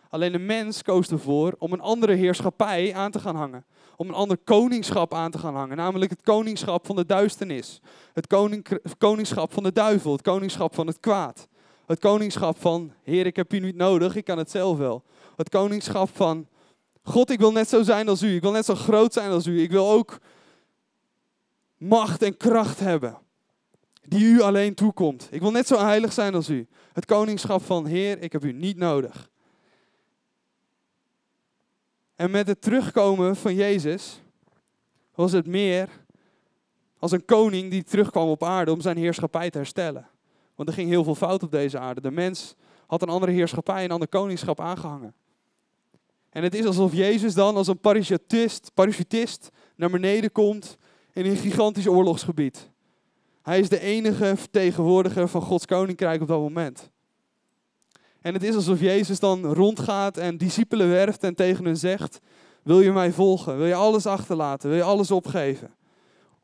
[0.09, 3.64] Alleen de mens koos ervoor om een andere heerschappij aan te gaan hangen
[3.97, 5.77] om een ander koningschap aan te gaan hangen.
[5.77, 7.81] Namelijk het koningschap van de duisternis.
[8.12, 8.27] Het
[8.99, 10.12] koningschap van de duivel.
[10.12, 11.49] Het koningschap van het kwaad.
[11.87, 15.05] Het koningschap van, Heer, ik heb u niet nodig, ik kan het zelf wel.
[15.37, 16.46] Het koningschap van
[17.03, 18.35] God, ik wil net zo zijn als u.
[18.35, 19.62] Ik wil net zo groot zijn als u.
[19.62, 20.18] Ik wil ook
[21.77, 23.18] macht en kracht hebben.
[24.03, 25.29] Die u alleen toekomt.
[25.31, 26.66] Ik wil net zo heilig zijn als u.
[26.92, 29.31] Het koningschap van Heer, ik heb u niet nodig.
[32.14, 34.20] En met het terugkomen van Jezus
[35.14, 35.88] was het meer
[36.99, 40.09] als een koning die terugkwam op aarde om zijn heerschappij te herstellen.
[40.57, 42.01] Want er ging heel veel fout op deze aarde.
[42.01, 42.55] De mens
[42.87, 45.14] had een andere heerschappij, een ander koningschap aangehangen.
[46.31, 50.77] En het is alsof Jezus dan als een parachutist, parachutist naar beneden komt
[51.12, 52.71] in een gigantisch oorlogsgebied.
[53.42, 56.90] Hij is de enige vertegenwoordiger van Gods koninkrijk op dat moment.
[58.21, 62.21] En het is alsof Jezus dan rondgaat en discipelen werft en tegen hen zegt:
[62.62, 63.57] Wil je mij volgen?
[63.57, 64.69] Wil je alles achterlaten?
[64.69, 65.75] Wil je alles opgeven?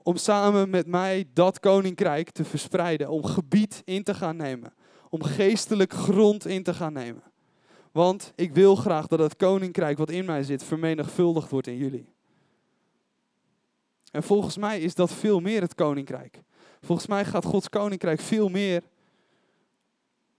[0.02, 4.74] Om samen met mij dat koninkrijk te verspreiden, om gebied in te gaan nemen,
[5.10, 7.22] om geestelijk grond in te gaan nemen.
[7.92, 12.08] Want ik wil graag dat het koninkrijk wat in mij zit vermenigvuldigd wordt in jullie.
[14.10, 16.42] En volgens mij is dat veel meer het koninkrijk.
[16.80, 18.82] Volgens mij gaat Gods koninkrijk veel meer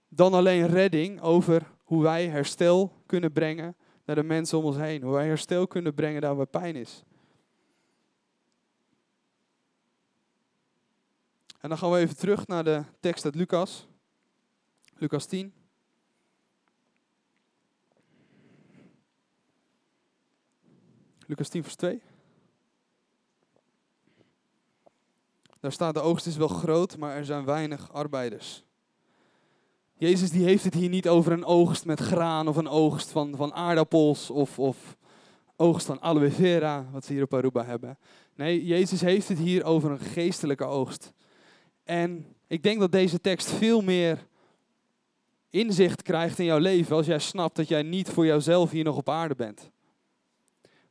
[0.08, 5.02] dan alleen redding over hoe wij herstel kunnen brengen naar de mensen om ons heen.
[5.02, 7.04] Hoe wij herstel kunnen brengen daar waar pijn is.
[11.64, 13.86] En dan gaan we even terug naar de tekst uit Lucas.
[14.94, 15.52] Lucas 10.
[21.26, 22.02] Lucas 10 vers 2.
[25.60, 28.64] Daar staat de oogst is wel groot, maar er zijn weinig arbeiders.
[29.94, 33.36] Jezus die heeft het hier niet over een oogst met graan of een oogst van,
[33.36, 34.96] van aardappels of, of
[35.56, 37.98] oogst van aloe vera, wat ze hier op Aruba hebben.
[38.34, 41.12] Nee, Jezus heeft het hier over een geestelijke oogst.
[41.84, 44.26] En ik denk dat deze tekst veel meer
[45.50, 48.96] inzicht krijgt in jouw leven als jij snapt dat jij niet voor jouzelf hier nog
[48.96, 49.70] op aarde bent.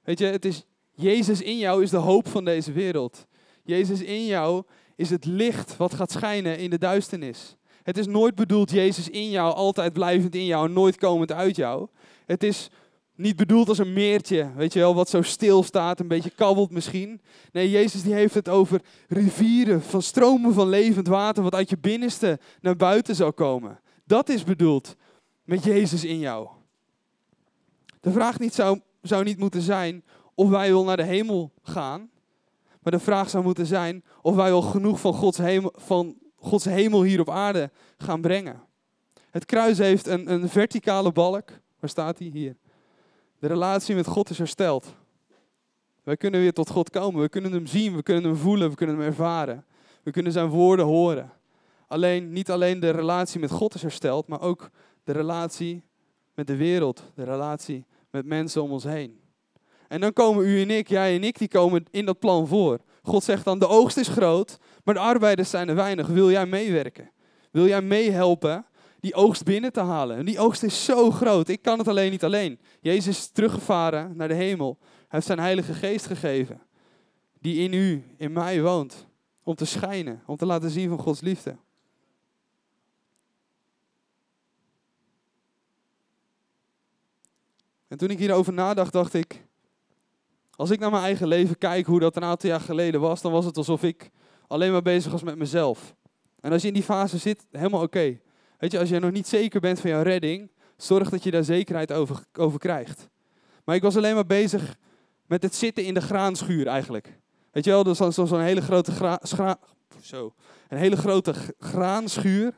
[0.04, 3.26] Weet je, het is Jezus in jou is de hoop van deze wereld.
[3.64, 4.64] Jezus in jou
[4.96, 7.56] is het licht wat gaat schijnen in de duisternis.
[7.84, 11.88] Het is nooit bedoeld Jezus in jou, altijd blijvend in jou, nooit komend uit jou.
[12.26, 12.70] Het is
[13.16, 16.72] niet bedoeld als een meertje, weet je wel, wat zo stil staat, een beetje kabbelt
[16.72, 17.22] misschien.
[17.52, 21.78] Nee, Jezus die heeft het over rivieren van stromen van levend water, wat uit je
[21.78, 23.80] binnenste naar buiten zou komen.
[24.06, 24.96] Dat is bedoeld
[25.44, 26.48] met Jezus in jou.
[28.00, 32.10] De vraag niet zou, zou niet moeten zijn of wij wil naar de hemel gaan,
[32.82, 36.66] maar de vraag zou moeten zijn of wij wel genoeg van Gods hemel, van Gods
[36.66, 38.62] hemel hier op aarde gaan brengen.
[39.30, 41.50] Het kruis heeft een, een verticale balk.
[41.80, 42.28] Waar staat hij?
[42.28, 42.56] Hier.
[43.44, 44.96] De relatie met God is hersteld.
[46.04, 47.22] Wij kunnen weer tot God komen.
[47.22, 49.66] We kunnen hem zien, we kunnen hem voelen, we kunnen hem ervaren.
[50.04, 51.32] We kunnen zijn woorden horen.
[51.88, 54.70] Alleen, niet alleen de relatie met God is hersteld, maar ook
[55.04, 55.84] de relatie
[56.36, 57.04] met de wereld.
[57.16, 59.20] De relatie met mensen om ons heen.
[59.88, 62.80] En dan komen u en ik, jij en ik, die komen in dat plan voor.
[63.02, 66.08] God zegt dan, de oogst is groot, maar de arbeiders zijn er weinig.
[66.08, 67.12] Wil jij meewerken?
[67.52, 68.66] Wil jij meehelpen
[69.04, 70.18] die oogst binnen te halen?
[70.18, 72.60] En die oogst is zo groot, ik kan het alleen niet alleen.
[72.82, 74.78] Jezus is teruggevaren naar de hemel.
[74.80, 76.62] Hij heeft zijn heilige geest gegeven,
[77.40, 79.08] die in u, in mij woont.
[79.44, 81.58] Om te schijnen, om te laten zien van Gods liefde.
[87.88, 89.46] En toen ik hierover nadacht, dacht ik,
[90.56, 93.32] als ik naar mijn eigen leven kijk, hoe dat een aantal jaar geleden was, dan
[93.32, 94.12] was het alsof ik
[94.48, 95.96] alleen maar bezig was met mezelf.
[96.40, 98.20] En als je in die fase zit, helemaal oké.
[98.64, 101.44] Weet je, als je nog niet zeker bent van jouw redding, zorg dat je daar
[101.44, 103.10] zekerheid over, over krijgt.
[103.64, 104.78] Maar ik was alleen maar bezig
[105.26, 107.20] met het zitten in de graanschuur eigenlijk.
[107.52, 109.60] Weet je wel, dat is zo'n hele grote gra, schra,
[110.02, 110.34] zo,
[110.68, 112.54] een hele grote graanschuur.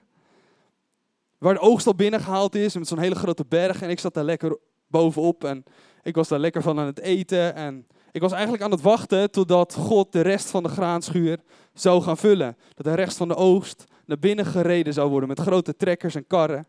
[1.37, 3.81] Waar de oogst al binnengehaald is, met zo'n hele grote berg.
[3.81, 5.63] En ik zat daar lekker bovenop en
[6.03, 7.55] ik was daar lekker van aan het eten.
[7.55, 11.39] En ik was eigenlijk aan het wachten totdat God de rest van de graanschuur
[11.73, 12.57] zou gaan vullen.
[12.73, 16.27] Dat de rest van de oogst naar binnen gereden zou worden met grote trekkers en
[16.27, 16.67] karren.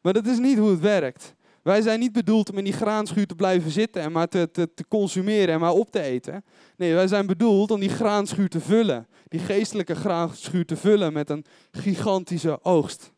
[0.00, 1.34] Maar dat is niet hoe het werkt.
[1.62, 4.74] Wij zijn niet bedoeld om in die graanschuur te blijven zitten en maar te, te,
[4.74, 6.44] te consumeren en maar op te eten.
[6.76, 9.06] Nee, wij zijn bedoeld om die graanschuur te vullen.
[9.28, 13.12] Die geestelijke graanschuur te vullen met een gigantische oogst.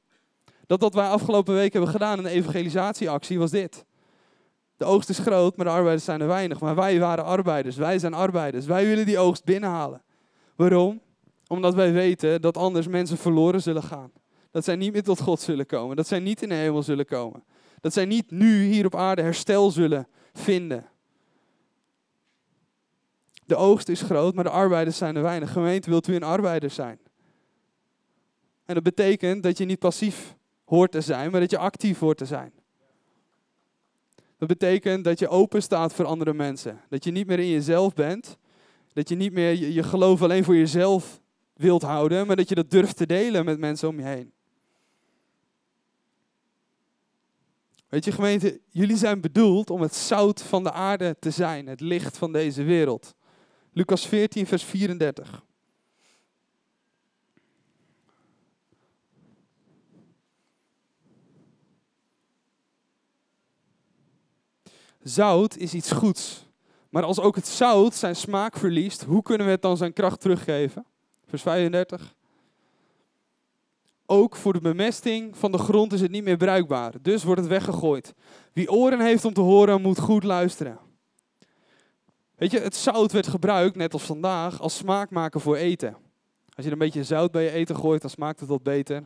[0.66, 3.84] Dat wat wij afgelopen week hebben gedaan in de evangelisatieactie was dit.
[4.76, 6.60] De oogst is groot, maar de arbeiders zijn er weinig.
[6.60, 8.66] Maar wij waren arbeiders, wij zijn arbeiders.
[8.66, 10.02] Wij willen die oogst binnenhalen.
[10.56, 11.00] Waarom?
[11.46, 14.12] Omdat wij weten dat anders mensen verloren zullen gaan.
[14.50, 15.96] Dat zij niet meer tot God zullen komen.
[15.96, 17.44] Dat zij niet in de hemel zullen komen.
[17.80, 20.86] Dat zij niet nu hier op aarde herstel zullen vinden.
[23.46, 25.52] De oogst is groot, maar de arbeiders zijn er weinig.
[25.52, 26.98] Gemeente, wilt u een arbeider zijn?
[28.64, 32.18] En dat betekent dat je niet passief hoort te zijn, maar dat je actief hoort
[32.18, 32.52] te zijn.
[34.38, 36.80] Dat betekent dat je open staat voor andere mensen.
[36.88, 38.36] Dat je niet meer in jezelf bent.
[38.92, 41.20] Dat je niet meer je, je geloof alleen voor jezelf
[41.56, 44.32] wilt houden, maar dat je dat durft te delen met mensen om je heen.
[47.88, 51.80] Weet je gemeente, jullie zijn bedoeld om het zout van de aarde te zijn, het
[51.80, 53.14] licht van deze wereld.
[53.72, 55.44] Lucas 14, vers 34.
[65.02, 66.46] Zout is iets goeds.
[66.88, 70.20] Maar als ook het zout zijn smaak verliest, hoe kunnen we het dan zijn kracht
[70.20, 70.86] teruggeven?
[71.40, 72.14] Vers 35.
[74.06, 76.92] Ook voor de bemesting van de grond is het niet meer bruikbaar.
[77.02, 78.14] Dus wordt het weggegooid.
[78.52, 80.78] Wie oren heeft om te horen, moet goed luisteren.
[82.34, 85.96] Weet je, het zout werd gebruikt, net als vandaag, als smaakmaker voor eten.
[86.54, 89.04] Als je een beetje zout bij je eten gooit, dan smaakt het wat beter.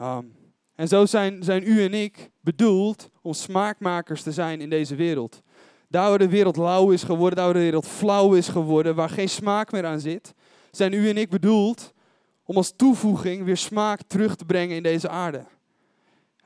[0.00, 0.36] Um,
[0.74, 5.42] en zo zijn, zijn u en ik bedoeld om smaakmakers te zijn in deze wereld.
[5.88, 9.10] Daar waar de wereld lauw is geworden, daar waar de wereld flauw is geworden, waar
[9.10, 10.34] geen smaak meer aan zit,
[10.76, 11.92] zijn u en ik bedoeld
[12.44, 15.44] om als toevoeging weer smaak terug te brengen in deze aarde.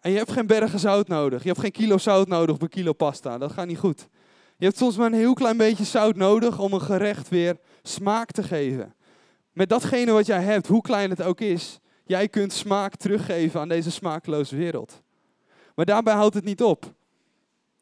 [0.00, 1.42] En je hebt geen bergen zout nodig.
[1.42, 3.38] Je hebt geen kilo zout nodig per kilo pasta.
[3.38, 4.08] Dat gaat niet goed.
[4.56, 8.30] Je hebt soms maar een heel klein beetje zout nodig om een gerecht weer smaak
[8.30, 8.94] te geven.
[9.52, 13.68] Met datgene wat jij hebt, hoe klein het ook is, jij kunt smaak teruggeven aan
[13.68, 15.02] deze smakeloze wereld.
[15.74, 16.94] Maar daarbij houdt het niet op.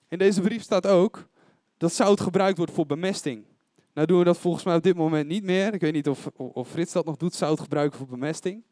[0.08, 1.26] In deze brief staat ook
[1.76, 3.44] dat zout gebruikt wordt voor bemesting.
[3.94, 5.74] Nou doen we dat volgens mij op dit moment niet meer.
[5.74, 8.64] Ik weet niet of, of Frits dat nog doet, zout gebruiken voor bemesting.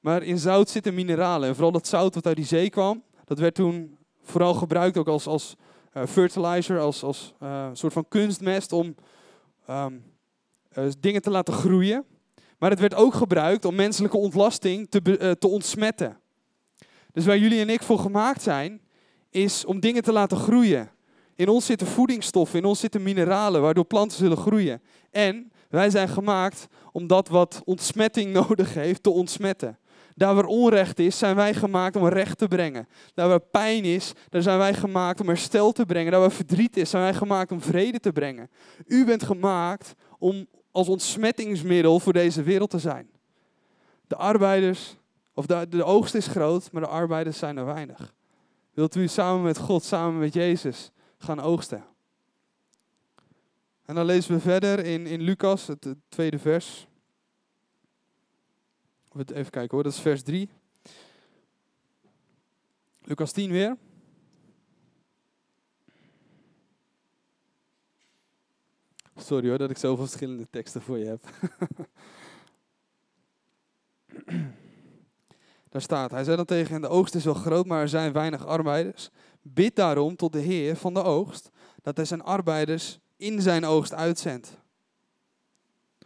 [0.00, 1.48] Maar in zout zitten mineralen.
[1.48, 5.08] En vooral dat zout wat uit die zee kwam, dat werd toen vooral gebruikt ook
[5.08, 5.56] als, als
[5.96, 8.94] uh, fertilizer, als, als uh, soort van kunstmest om
[9.70, 10.04] um,
[10.78, 12.04] uh, dingen te laten groeien.
[12.58, 16.20] Maar het werd ook gebruikt om menselijke ontlasting te, te ontsmetten.
[17.12, 18.80] Dus waar jullie en ik voor gemaakt zijn,
[19.30, 20.90] is om dingen te laten groeien.
[21.38, 24.82] In ons zitten voedingsstoffen, in ons zitten mineralen, waardoor planten zullen groeien.
[25.10, 29.78] En wij zijn gemaakt om dat wat ontsmetting nodig heeft, te ontsmetten.
[30.14, 32.88] Daar waar onrecht is, zijn wij gemaakt om recht te brengen.
[33.14, 36.10] Daar waar pijn is, daar zijn wij gemaakt om herstel te brengen.
[36.10, 38.50] Daar waar verdriet is, zijn wij gemaakt om vrede te brengen.
[38.86, 43.10] U bent gemaakt om als ontsmettingsmiddel voor deze wereld te zijn.
[44.06, 44.96] De arbeiders,
[45.34, 48.14] of de, de oogst is groot, maar de arbeiders zijn er weinig.
[48.74, 51.84] Wilt u samen met God, samen met Jezus, gaan oogsten.
[53.84, 56.86] En dan lezen we verder in, in Lucas, het, tweede vers.
[59.14, 60.50] Even kijken hoor, dat is vers 3.
[63.02, 63.76] Lucas 10 weer.
[69.16, 71.24] Sorry hoor dat ik zoveel verschillende teksten voor je heb.
[75.68, 78.46] Daar staat, hij zei dan tegen de oogst is wel groot, maar er zijn weinig
[78.46, 79.10] arbeiders.
[79.54, 81.50] Bid daarom tot de Heer van de oogst,
[81.82, 84.56] dat hij zijn arbeiders in zijn oogst uitzendt.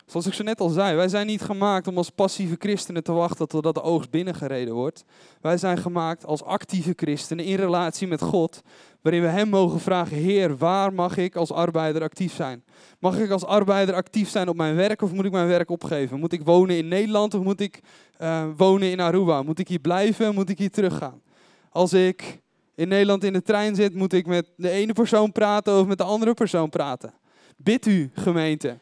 [0.07, 3.13] Zoals ik zo net al zei, wij zijn niet gemaakt om als passieve christenen te
[3.13, 5.05] wachten totdat de oogst binnengereden wordt.
[5.41, 8.63] Wij zijn gemaakt als actieve christenen in relatie met God,
[9.01, 12.65] waarin we Hem mogen vragen, Heer, waar mag ik als arbeider actief zijn?
[12.99, 16.21] Mag ik als arbeider actief zijn op mijn werk of moet ik mijn werk opgeven?
[16.21, 17.81] Moet ik wonen in Nederland of moet ik
[18.21, 19.43] uh, wonen in Aruba?
[19.43, 20.35] Moet ik hier blijven?
[20.35, 21.23] Moet ik hier teruggaan?
[21.71, 22.42] Als ik
[22.75, 25.99] in Nederland in de trein zit, moet ik met de ene persoon praten of met
[25.99, 27.15] de andere persoon praten.
[27.57, 28.79] Bid u, gemeente,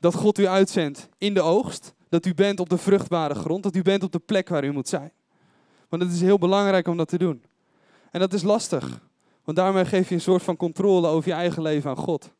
[0.00, 3.76] dat God u uitzendt in de oogst, dat u bent op de vruchtbare grond, dat
[3.76, 5.12] u bent op de plek waar u moet zijn.
[5.88, 7.42] Want het is heel belangrijk om dat te doen.
[8.10, 9.00] En dat is lastig,
[9.44, 12.30] want daarmee geef je een soort van controle over je eigen leven aan God.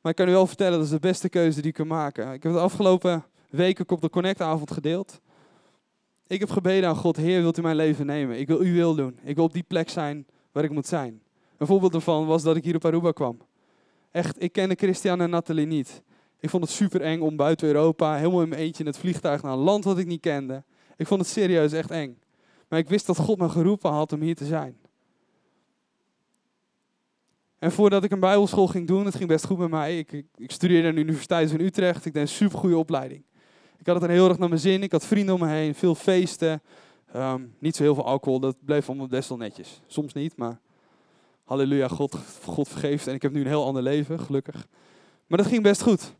[0.00, 2.32] Maar ik kan u wel vertellen, dat is de beste keuze die je kunt maken.
[2.32, 5.20] Ik heb de afgelopen weken op de Connect-avond gedeeld.
[6.30, 8.38] Ik heb gebeden aan God, Heer, wilt u mijn leven nemen?
[8.38, 9.18] Ik wil uw wil doen.
[9.22, 11.22] Ik wil op die plek zijn waar ik moet zijn.
[11.56, 13.38] Een voorbeeld daarvan was dat ik hier op Aruba kwam.
[14.10, 16.02] Echt, ik kende Christian en Nathalie niet.
[16.40, 19.42] Ik vond het super eng om buiten Europa, helemaal in mijn eentje in het vliegtuig
[19.42, 20.64] naar een land wat ik niet kende.
[20.96, 22.18] Ik vond het serieus echt eng.
[22.68, 24.76] Maar ik wist dat God me geroepen had om hier te zijn.
[27.58, 29.98] En voordat ik een bijbelschool ging doen, het ging best goed met mij.
[29.98, 32.06] Ik, ik, studeerde aan de Universiteit van Utrecht.
[32.06, 33.22] Ik deed een super goede opleiding.
[33.80, 34.82] Ik had het er heel erg naar mijn zin.
[34.82, 36.62] Ik had vrienden om me heen, veel feesten.
[37.16, 39.80] Um, niet zo heel veel alcohol, dat bleef allemaal best wel netjes.
[39.86, 40.60] Soms niet, maar
[41.44, 43.06] halleluja, God, God vergeeft.
[43.06, 44.66] En ik heb nu een heel ander leven, gelukkig.
[45.26, 46.14] Maar dat ging best goed.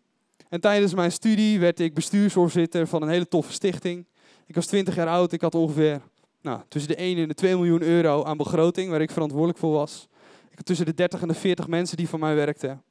[0.49, 4.07] En tijdens mijn studie werd ik bestuursvoorzitter van een hele toffe stichting.
[4.46, 6.01] Ik was 20 jaar oud, ik had ongeveer
[6.40, 9.73] nou, tussen de 1 en de 2 miljoen euro aan begroting, waar ik verantwoordelijk voor
[9.73, 10.09] was.
[10.51, 12.83] Ik had tussen de 30 en de 40 mensen die voor mij werkten.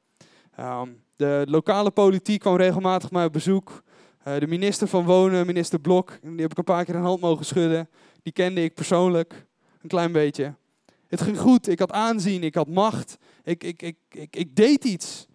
[0.60, 3.82] Um, de lokale politiek kwam regelmatig mij op bezoek.
[4.26, 7.20] Uh, de minister van Wonen, minister Blok, die heb ik een paar keer een hand
[7.20, 7.88] mogen schudden.
[8.22, 9.46] Die kende ik persoonlijk,
[9.82, 10.54] een klein beetje.
[11.08, 14.84] Het ging goed, ik had aanzien, ik had macht, ik, ik, ik, ik, ik deed
[14.84, 15.26] iets.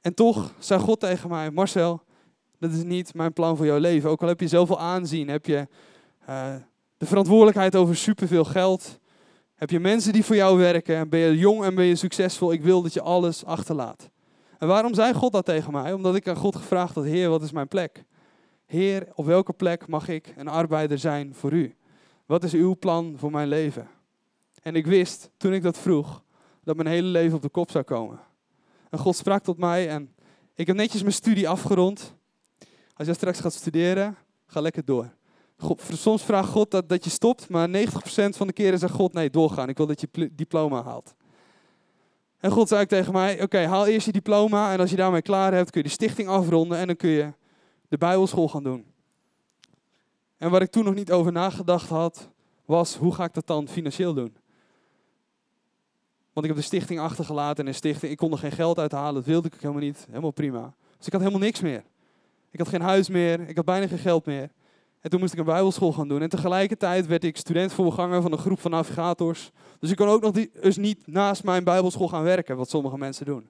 [0.00, 2.02] En toch zei God tegen mij, Marcel,
[2.58, 4.10] dat is niet mijn plan voor jouw leven.
[4.10, 5.68] Ook al heb je zoveel aanzien, heb je
[6.28, 6.54] uh,
[6.96, 8.98] de verantwoordelijkheid over superveel geld,
[9.54, 12.62] heb je mensen die voor jou werken, ben je jong en ben je succesvol, ik
[12.62, 14.10] wil dat je alles achterlaat.
[14.58, 15.92] En waarom zei God dat tegen mij?
[15.92, 18.04] Omdat ik aan God gevraagd had, Heer, wat is mijn plek?
[18.66, 21.76] Heer, op welke plek mag ik een arbeider zijn voor u?
[22.26, 23.88] Wat is uw plan voor mijn leven?
[24.62, 26.22] En ik wist, toen ik dat vroeg,
[26.64, 28.20] dat mijn hele leven op de kop zou komen.
[28.90, 30.14] En God sprak tot mij en
[30.54, 32.14] ik heb netjes mijn studie afgerond.
[32.94, 34.16] Als jij straks gaat studeren,
[34.46, 35.14] ga lekker door.
[35.56, 37.72] God, soms vraagt God dat, dat je stopt, maar 90%
[38.28, 39.68] van de keren zegt God, nee, doorgaan.
[39.68, 41.14] Ik wil dat je diploma haalt.
[42.38, 45.52] En God zei tegen mij, oké, haal eerst je diploma en als je daarmee klaar
[45.52, 47.32] hebt, kun je de stichting afronden en dan kun je
[47.88, 48.86] de bijbelschool gaan doen.
[50.36, 52.28] En waar ik toen nog niet over nagedacht had,
[52.64, 54.36] was hoe ga ik dat dan financieel doen?
[56.32, 59.24] Want ik heb de stichting achtergelaten en stichting, ik kon er geen geld uithalen, dat
[59.24, 60.06] wilde ik helemaal niet.
[60.08, 60.74] Helemaal prima.
[60.96, 61.84] Dus ik had helemaal niks meer.
[62.50, 64.50] Ik had geen huis meer, ik had bijna geen geld meer.
[65.00, 66.22] En toen moest ik een bijbelschool gaan doen.
[66.22, 69.50] En tegelijkertijd werd ik studentvoorganger van een groep van navigators.
[69.78, 72.98] Dus ik kon ook nog die, dus niet naast mijn bijbelschool gaan werken, wat sommige
[72.98, 73.48] mensen doen.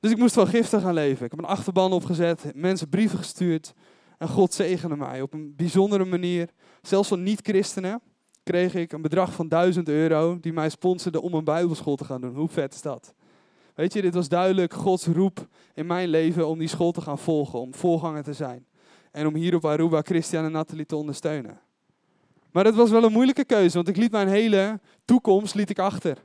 [0.00, 1.24] Dus ik moest wel giftig gaan leven.
[1.24, 3.72] Ik heb een achterban opgezet, mensen brieven gestuurd.
[4.18, 6.48] En God zegende mij op een bijzondere manier.
[6.82, 8.00] Zelfs van niet-christenen
[8.42, 12.20] kreeg ik een bedrag van 1000 euro die mij sponsorde om een bijbelschool te gaan
[12.20, 12.34] doen.
[12.34, 13.14] Hoe vet is dat?
[13.74, 17.18] Weet je, dit was duidelijk Gods roep in mijn leven om die school te gaan
[17.18, 18.66] volgen, om voorganger te zijn.
[19.12, 21.60] En om hier op Aruba Christian en Nathalie te ondersteunen.
[22.50, 25.78] Maar het was wel een moeilijke keuze, want ik liet mijn hele toekomst liet ik
[25.78, 26.24] achter.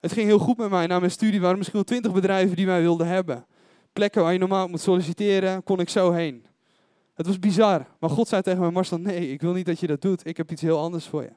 [0.00, 0.86] Het ging heel goed met mij.
[0.86, 3.46] Na mijn studie waren misschien wel twintig bedrijven die mij wilden hebben.
[3.92, 6.44] Plekken waar je normaal moet solliciteren, kon ik zo heen.
[7.14, 7.86] Het was bizar.
[7.98, 10.26] Maar God zei tegen mij, Marcel, nee, ik wil niet dat je dat doet.
[10.26, 11.32] Ik heb iets heel anders voor je.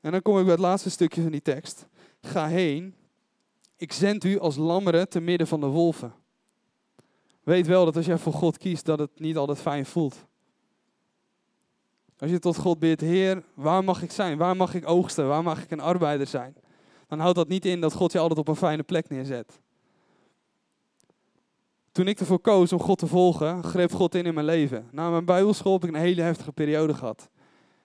[0.00, 1.86] En dan kom ik bij het laatste stukje van die tekst.
[2.20, 2.94] Ga heen.
[3.76, 6.12] Ik zend u als lammeren te midden van de wolven.
[7.48, 10.26] Weet wel dat als jij voor God kiest, dat het niet altijd fijn voelt.
[12.18, 14.38] Als je tot God bidt, Heer, waar mag ik zijn?
[14.38, 15.28] Waar mag ik oogsten?
[15.28, 16.54] Waar mag ik een arbeider zijn?
[17.06, 19.60] Dan houdt dat niet in dat God je altijd op een fijne plek neerzet.
[21.92, 24.88] Toen ik ervoor koos om God te volgen, greep God in in mijn leven.
[24.92, 27.28] Na mijn bijbelschool heb ik een hele heftige periode gehad.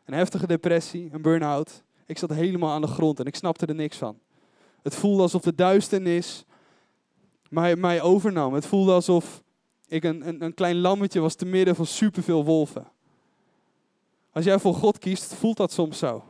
[0.05, 1.83] Een heftige depressie, een burn-out.
[2.05, 4.19] Ik zat helemaal aan de grond en ik snapte er niks van.
[4.81, 6.45] Het voelde alsof de duisternis
[7.49, 8.53] mij, mij overnam.
[8.53, 9.42] Het voelde alsof
[9.93, 12.87] ik een, een, een klein lammetje was te midden van superveel wolven.
[14.31, 16.23] Als jij voor God kiest, voelt dat soms zo.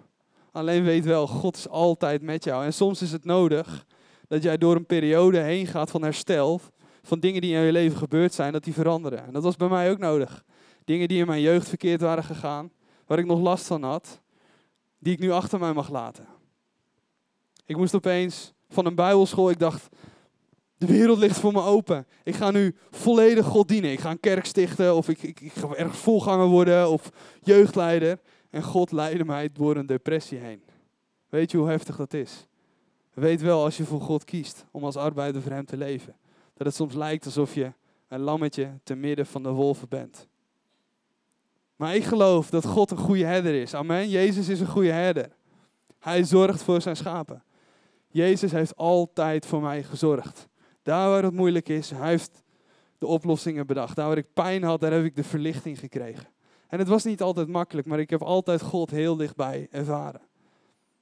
[0.52, 2.66] Alleen weet wel, God is altijd met jou.
[2.66, 3.86] En soms is het nodig
[4.28, 6.62] dat jij door een periode heen gaat van herstel.
[7.04, 9.26] Van dingen die in je leven gebeurd zijn, dat die veranderen.
[9.26, 10.44] En dat was bij mij ook nodig.
[10.86, 12.72] Dingen die in mijn jeugd verkeerd waren gegaan,
[13.06, 14.22] waar ik nog last van had,
[15.00, 16.28] die ik nu achter mij mag laten.
[17.66, 19.90] Ik moest opeens van een bijbelschool, ik dacht,
[20.86, 22.06] de wereld ligt voor me open.
[22.24, 23.92] Ik ga nu volledig God dienen.
[23.92, 28.20] Ik ga een kerk stichten of ik, ik, ik ga ergens volganger worden of jeugdleider.
[28.50, 30.64] En God leidde mij door een depressie heen.
[31.30, 32.48] Weet je hoe heftig dat is?
[33.14, 36.16] Weet wel als je voor God kiest om als arbeider voor Hem te leven.
[36.54, 37.72] Dat het soms lijkt alsof je
[38.08, 40.28] een lammetje te midden van de wolven bent.
[41.76, 43.74] Maar ik geloof dat God een goede herder is.
[43.74, 44.10] Amen.
[44.10, 45.30] Jezus is een goede herder.
[46.00, 47.44] Hij zorgt voor zijn schapen.
[48.08, 50.48] Jezus heeft altijd voor mij gezorgd.
[50.84, 52.44] Daar waar het moeilijk is, hij heeft
[52.98, 53.96] de oplossingen bedacht.
[53.96, 56.28] Daar waar ik pijn had, daar heb ik de verlichting gekregen.
[56.68, 60.22] En het was niet altijd makkelijk, maar ik heb altijd God heel dichtbij ervaren.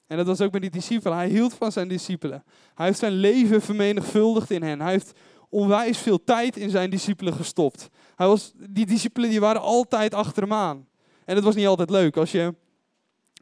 [0.06, 1.16] En dat was ook met die discipelen.
[1.16, 2.44] Hij hield van zijn discipelen.
[2.74, 4.80] Hij heeft zijn leven vermenigvuldigd in hen.
[4.80, 5.12] Hij heeft
[5.48, 7.88] onwijs veel tijd in zijn discipelen gestopt.
[8.14, 10.86] Hij was, die discipelen die waren altijd achter hem aan.
[11.24, 12.16] En het was niet altijd leuk.
[12.16, 12.54] Als je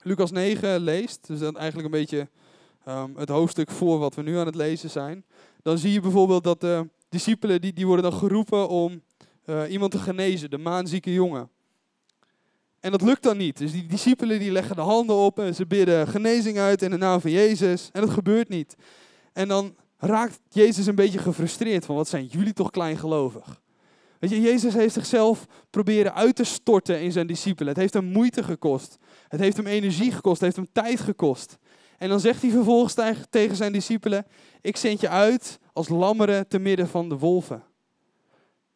[0.02, 2.28] Lucas 9 leest, dus dat eigenlijk een beetje
[2.88, 5.24] um, het hoofdstuk voor wat we nu aan het lezen zijn
[5.62, 9.02] dan zie je bijvoorbeeld dat de discipelen die, die worden dan geroepen om
[9.46, 11.48] uh, iemand te genezen, de maanzieke jongen.
[12.80, 13.58] En dat lukt dan niet.
[13.58, 16.96] Dus die discipelen die leggen de handen op en ze bidden genezing uit in de
[16.96, 17.88] naam van Jezus.
[17.92, 18.76] En dat gebeurt niet.
[19.32, 23.60] En dan raakt Jezus een beetje gefrustreerd van wat zijn jullie toch kleingelovig.
[24.18, 27.68] Weet je, Jezus heeft zichzelf proberen uit te storten in zijn discipelen.
[27.68, 28.98] Het heeft hem moeite gekost.
[29.28, 30.40] Het heeft hem energie gekost.
[30.40, 31.58] Het heeft hem tijd gekost.
[32.00, 32.94] En dan zegt hij vervolgens
[33.30, 34.26] tegen zijn discipelen:
[34.60, 37.62] Ik zend je uit als lammeren te midden van de wolven.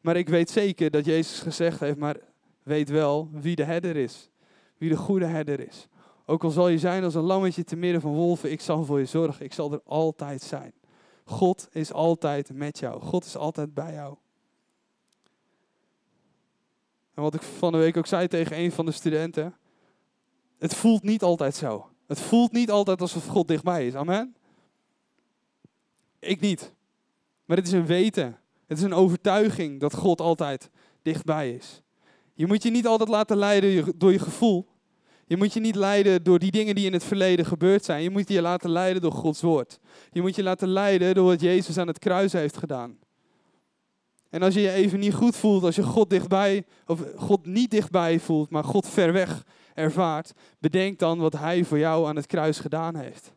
[0.00, 2.16] Maar ik weet zeker dat Jezus gezegd heeft: Maar
[2.62, 4.30] weet wel wie de herder is.
[4.78, 5.88] Wie de goede herder is.
[6.26, 8.98] Ook al zal je zijn als een lammetje te midden van wolven, ik zal voor
[8.98, 9.44] je zorgen.
[9.44, 10.72] Ik zal er altijd zijn.
[11.24, 13.00] God is altijd met jou.
[13.00, 14.16] God is altijd bij jou.
[17.14, 19.56] En wat ik van de week ook zei tegen een van de studenten.
[20.58, 21.93] Het voelt niet altijd zo.
[22.14, 23.94] Het voelt niet altijd alsof God dichtbij is.
[23.94, 24.34] Amen?
[26.18, 26.72] Ik niet.
[27.44, 28.38] Maar het is een weten.
[28.66, 30.70] Het is een overtuiging dat God altijd
[31.02, 31.82] dichtbij is.
[32.34, 34.66] Je moet je niet altijd laten leiden door je gevoel.
[35.26, 38.02] Je moet je niet leiden door die dingen die in het verleden gebeurd zijn.
[38.02, 39.78] Je moet je laten leiden door Gods woord.
[40.12, 42.98] Je moet je laten leiden door wat Jezus aan het kruis heeft gedaan.
[44.30, 47.70] En als je je even niet goed voelt, als je God dichtbij, of God niet
[47.70, 49.44] dichtbij voelt, maar God ver weg
[49.74, 53.32] ervaart, bedenk dan wat Hij voor jou aan het kruis gedaan heeft.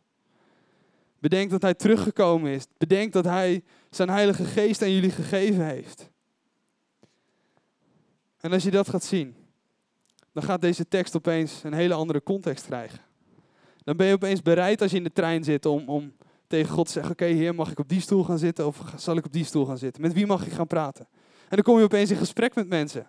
[1.18, 2.66] Bedenk dat Hij teruggekomen is.
[2.78, 6.10] Bedenk dat Hij zijn Heilige Geest aan jullie gegeven heeft.
[8.40, 9.36] En als je dat gaat zien,
[10.32, 13.00] dan gaat deze tekst opeens een hele andere context krijgen.
[13.84, 16.12] Dan ben je opeens bereid als je in de trein zit om, om
[16.46, 19.16] tegen God te zeggen: Oké, Heer, mag ik op die stoel gaan zitten of zal
[19.16, 20.02] ik op die stoel gaan zitten?
[20.02, 21.06] Met wie mag ik gaan praten?
[21.48, 23.06] En dan kom je opeens in gesprek met mensen.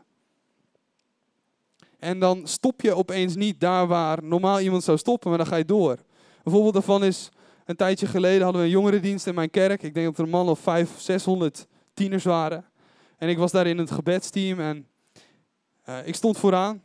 [2.00, 5.56] En dan stop je opeens niet daar waar normaal iemand zou stoppen, maar dan ga
[5.56, 5.97] je door.
[6.43, 7.30] Een voorbeeld daarvan is,
[7.66, 9.84] een tijdje geleden hadden we een jongerendienst in mijn kerk.
[9.84, 12.66] Ik denk dat er een man of 500, 600 tieners waren.
[13.18, 14.88] En ik was daar in het gebedsteam en
[15.89, 16.82] uh, ik stond vooraan.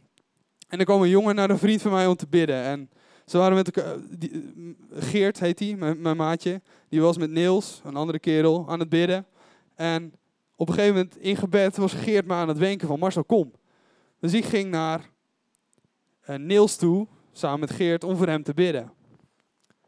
[0.69, 2.63] En er kwam een jongen naar een vriend van mij om te bidden.
[2.63, 2.91] En
[3.27, 4.53] ze waren met elkaar, die,
[4.93, 6.63] Geert heet hij, mijn, mijn, maatje.
[6.89, 9.27] Die was met Niels, een andere kerel, aan het bidden.
[9.75, 10.13] En
[10.57, 13.53] op een gegeven moment in gebed was Geert me aan het wenken van Marcel, kom.
[14.25, 15.11] Dus ik ging naar
[16.31, 18.93] uh, Niels toe, samen met Geert, om voor hem te bidden.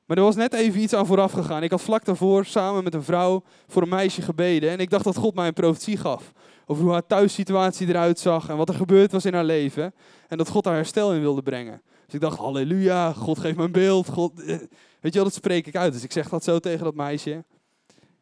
[0.05, 1.63] Maar er was net even iets aan vooraf gegaan.
[1.63, 4.71] Ik had vlak daarvoor samen met een vrouw voor een meisje gebeden.
[4.71, 6.33] En ik dacht dat God mij een profetie gaf.
[6.67, 9.95] Over hoe haar thuissituatie eruit zag en wat er gebeurd was in haar leven.
[10.29, 11.83] En dat God daar herstel in wilde brengen.
[12.05, 14.09] Dus ik dacht, halleluja, God geeft me een beeld.
[14.09, 14.69] God, eh, weet
[15.01, 15.93] je wel, dat spreek ik uit.
[15.93, 17.45] Dus ik zeg dat zo tegen dat meisje.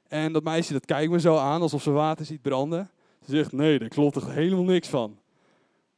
[0.09, 2.91] En dat meisje dat kijkt me zo aan alsof ze water ziet branden.
[3.27, 5.23] Ze zegt, nee, daar klopt er helemaal niks van.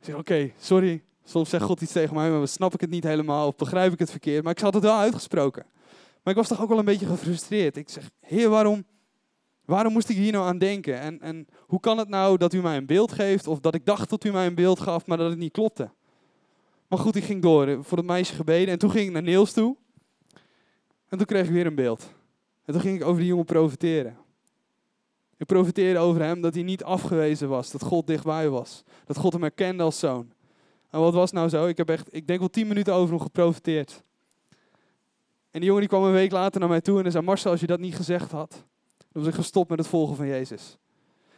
[0.00, 1.02] Zeg, oké, sorry.
[1.24, 3.98] Soms zegt God iets tegen mij, maar snap ik het niet helemaal of begrijp ik
[3.98, 4.42] het verkeerd.
[4.42, 5.66] Maar ik had het wel uitgesproken.
[6.22, 7.76] Maar ik was toch ook wel een beetje gefrustreerd.
[7.76, 8.84] Ik zeg, heer, waarom,
[9.64, 11.00] waarom moest ik hier nou aan denken?
[11.00, 13.84] En, en hoe kan het nou dat u mij een beeld geeft, of dat ik
[13.84, 15.90] dacht dat u mij een beeld gaf, maar dat het niet klopte?
[16.88, 18.68] Maar goed, ik ging door, voor het meisje gebeden.
[18.68, 19.76] En toen ging ik naar Niels toe.
[21.08, 22.12] En toen kreeg ik weer een beeld.
[22.64, 24.16] En toen ging ik over die jongen profiteren.
[25.36, 28.82] Ik profiteerde over hem dat hij niet afgewezen was, dat God dichtbij was.
[29.04, 30.32] Dat God hem herkende als zoon.
[30.90, 31.66] En wat was nou zo?
[31.66, 34.02] Ik heb echt, ik denk wel tien minuten over hem geprofiteerd.
[35.50, 37.60] En die jongen die kwam een week later naar mij toe en zei, Marcel, als
[37.60, 38.50] je dat niet gezegd had,
[39.12, 40.78] dan was ik gestopt met het volgen van Jezus.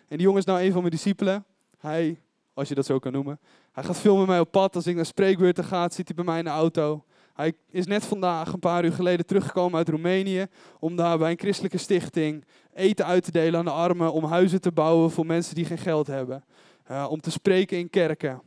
[0.09, 1.45] En die jongen is nou een van mijn discipelen.
[1.79, 2.21] Hij,
[2.55, 3.39] als je dat zo kan noemen,
[3.73, 4.77] hij gaat veel met mij op pad.
[4.77, 7.05] Als ik naar spreekbeurten ga, zit hij bij mij in de auto.
[7.39, 10.47] Hij is net vandaag, een paar uur geleden, teruggekomen uit Roemenië.
[10.79, 14.13] Om daar bij een christelijke stichting eten uit te delen aan de armen.
[14.13, 16.45] Om huizen te bouwen voor mensen die geen geld hebben.
[16.91, 18.43] Uh, om te spreken in kerken.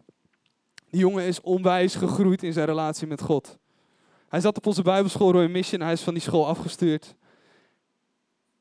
[0.90, 3.58] Die jongen is onwijs gegroeid in zijn relatie met God.
[4.28, 5.82] Hij zat op onze Bijbelschool Roy Mission.
[5.82, 7.16] Hij is van die school afgestuurd.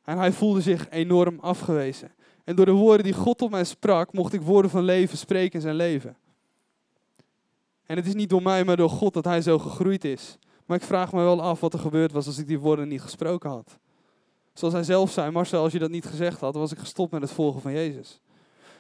[0.05, 2.13] En hij voelde zich enorm afgewezen.
[2.45, 5.55] En door de woorden die God op mij sprak, mocht ik woorden van leven spreken
[5.55, 6.17] in zijn leven.
[7.91, 10.39] En het is niet door mij, maar door God dat hij zo gegroeid is.
[10.67, 13.01] Maar ik vraag me wel af wat er gebeurd was als ik die woorden niet
[13.01, 13.79] gesproken had.
[14.53, 17.23] Zoals hij zelf zei, Marcel, als je dat niet gezegd had, was ik gestopt met
[17.23, 18.21] het volgen van Jezus.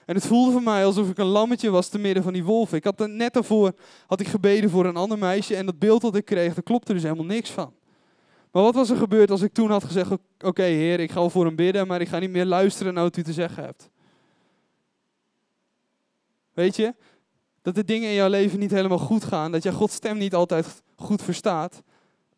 [0.06, 2.76] En het voelde voor mij alsof ik een lammetje was te midden van die wolven.
[2.76, 3.72] Ik had er net daarvoor
[4.06, 6.92] had ik gebeden voor een ander meisje en dat beeld dat ik kreeg, daar klopte
[6.92, 7.72] dus helemaal niks van.
[8.50, 11.30] Maar wat was er gebeurd als ik toen had gezegd, oké heer, ik ga wel
[11.30, 13.90] voor hem bidden, maar ik ga niet meer luisteren naar wat u te zeggen hebt.
[16.52, 16.94] Weet je,
[17.62, 20.34] dat de dingen in jouw leven niet helemaal goed gaan, dat jij Gods stem niet
[20.34, 21.82] altijd goed verstaat.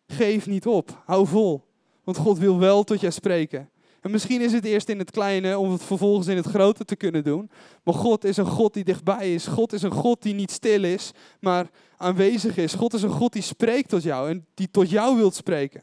[0.06, 1.64] Geef niet op, hou vol.
[2.04, 3.70] Want God wil wel tot jij spreken.
[4.00, 6.96] En misschien is het eerst in het kleine om het vervolgens in het grote te
[6.96, 7.50] kunnen doen.
[7.82, 9.46] Maar God is een God die dichtbij is.
[9.46, 11.10] God is een God die niet stil is,
[11.40, 12.74] maar aanwezig is.
[12.74, 15.82] God is een God die spreekt tot jou en die tot jou wilt spreken.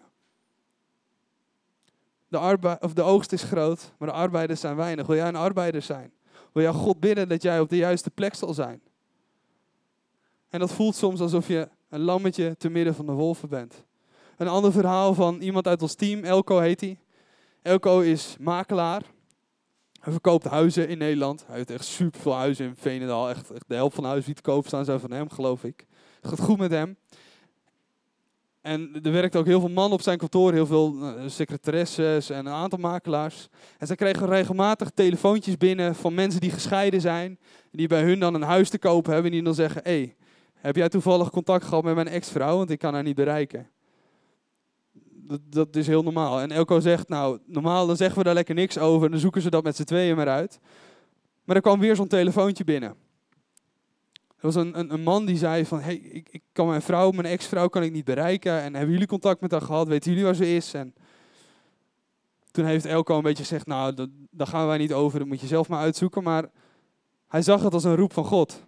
[2.27, 5.07] De, of de oogst is groot, maar de arbeiders zijn weinig.
[5.07, 6.11] Wil jij een arbeider zijn?
[6.51, 8.81] Wil jij God bidden dat jij op de juiste plek zal zijn?
[10.50, 13.84] En dat voelt soms alsof je een lammetje te midden van de wolven bent.
[14.38, 17.00] Een ander verhaal van iemand uit ons team, Elko heet hij.
[17.62, 19.02] Elko is makelaar.
[20.00, 21.43] Hij verkoopt huizen in Nederland.
[21.47, 23.30] Hij heeft echt super veel huizen in Veenendaal.
[23.30, 25.64] Echt, echt de helft van de huizen die te koop staan zijn van hem, geloof
[25.64, 25.86] ik.
[26.22, 26.97] Het gaat goed met hem.
[28.62, 32.45] En er werkt ook heel veel mannen op zijn kantoor, heel veel uh, secretaresses en
[32.45, 33.47] een aantal makelaars.
[33.78, 37.39] En zij kregen regelmatig telefoontjes binnen van mensen die gescheiden zijn,
[37.72, 40.16] die bij hun dan een huis te kopen hebben, en die dan zeggen, hé, hey,
[40.62, 43.70] heb jij toevallig contact gehad met mijn ex-vrouw, want ik kan haar niet bereiken
[45.30, 46.39] dat, dat is heel normaal.
[46.39, 49.41] En Elko zegt, nou, normaal dan zeggen we daar lekker niks over en dan zoeken
[49.41, 50.60] ze dat met z'n tweeën maar uit.
[51.43, 52.89] Maar er kwam weer zo'n telefoontje binnen.
[54.28, 57.12] Er was een, een, een man die zei van, hey, ik, ik kan mijn vrouw,
[57.12, 58.62] mijn ex-vrouw kan ik niet bereiken.
[58.62, 59.88] En hebben jullie contact met haar gehad?
[59.88, 60.74] Weten jullie waar ze is?
[60.74, 60.93] En
[62.51, 65.47] toen heeft Elko een beetje gezegd, nou, daar gaan wij niet over, dat moet je
[65.47, 66.24] zelf maar uitzoeken.
[66.24, 66.49] Maar
[67.28, 68.68] hij zag het als een roep van God.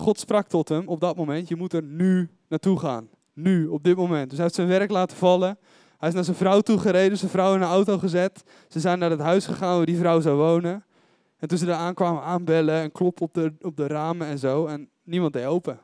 [0.00, 3.08] God sprak tot hem op dat moment, je moet er nu naartoe gaan.
[3.32, 4.24] Nu, op dit moment.
[4.24, 5.58] Dus hij heeft zijn werk laten vallen.
[5.98, 8.42] Hij is naar zijn vrouw toe gereden, zijn vrouw in een auto gezet.
[8.68, 10.84] Ze zijn naar het huis gegaan waar die vrouw zou wonen.
[11.38, 14.66] En toen ze daar aankwamen aanbellen en kloppen op de, op de ramen en zo.
[14.66, 15.80] En niemand deed open.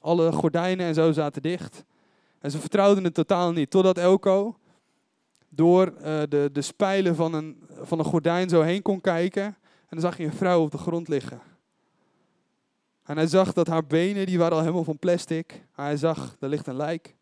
[0.00, 1.84] Alle gordijnen en zo zaten dicht.
[2.38, 3.70] En ze vertrouwden het totaal niet.
[3.70, 4.56] Totdat Elko
[5.48, 9.44] door uh, de, de spijlen van een, van een gordijn zo heen kon kijken.
[9.44, 9.56] En
[9.88, 11.40] dan zag hij een vrouw op de grond liggen.
[13.06, 15.64] En hij zag dat haar benen, die waren al helemaal van plastic.
[15.72, 17.16] Hij zag, er ligt een lijk.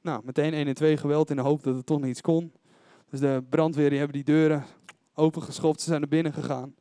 [0.00, 2.52] Nou, meteen 1 en 2 geweld in de hoop dat het toch niets kon.
[3.10, 4.64] Dus de brandweer die hebben die deuren
[5.14, 5.80] opengeschopt.
[5.80, 6.74] Ze zijn naar binnen gegaan.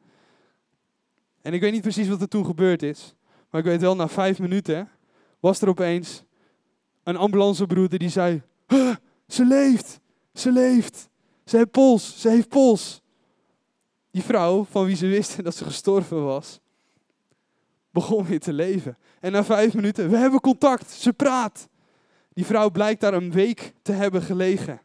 [1.42, 3.16] En ik weet niet precies wat er toen gebeurd is.
[3.50, 4.90] Maar ik weet wel, na vijf minuten
[5.40, 6.24] was er opeens
[7.04, 8.42] een ambulancebroeder die zei...
[9.28, 10.00] Ze leeft!
[10.34, 11.10] Ze leeft!
[11.46, 12.22] Ze heeft pols!
[12.22, 13.02] Ze heeft pols!
[14.12, 16.60] Die vrouw, van wie ze wisten dat ze gestorven was,
[17.96, 18.98] begon weer te leven.
[19.20, 21.68] En na vijf minuten, we hebben contact, ze praat.
[22.34, 24.82] Die vrouw blijkt daar een week te hebben gelegen.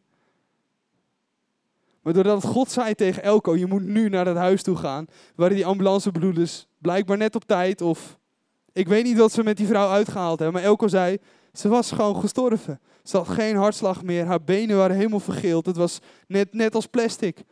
[2.03, 5.57] Maar doordat God zei tegen Elko, je moet nu naar dat huis toe gaan, waren
[5.57, 8.19] die ambulancebroeders blijkbaar net op tijd of
[8.73, 10.61] ik weet niet wat ze met die vrouw uitgehaald hebben.
[10.61, 11.19] Maar Elko zei,
[11.53, 12.81] ze was gewoon gestorven.
[13.03, 15.67] Ze had geen hartslag meer, haar benen waren helemaal vergeeld.
[15.67, 17.45] Het was net, net als plastic.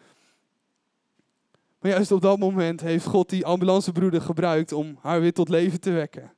[1.80, 5.80] Maar juist op dat moment heeft God die ambulancebroeder gebruikt om haar weer tot leven
[5.80, 6.32] te wekken.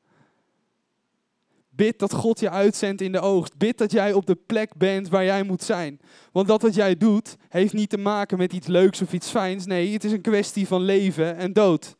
[1.69, 3.57] Bid dat God je uitzendt in de oogst.
[3.57, 6.01] Bid dat jij op de plek bent waar jij moet zijn.
[6.33, 9.67] Want dat wat jij doet, heeft niet te maken met iets leuks of iets fijns.
[9.67, 11.97] Nee, het is een kwestie van leven en dood.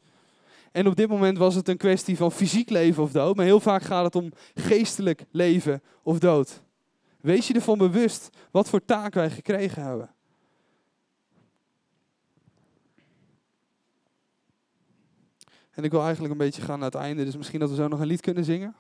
[0.73, 3.37] En op dit moment was het een kwestie van fysiek leven of dood.
[3.37, 6.63] Maar heel vaak gaat het om geestelijk leven of dood.
[7.21, 10.15] Wees je ervan bewust wat voor taak wij gekregen hebben.
[15.81, 17.89] En ik wil eigenlijk een beetje gaan naar het einde, dus misschien dat we zo
[17.89, 18.75] nog een lied kunnen zingen.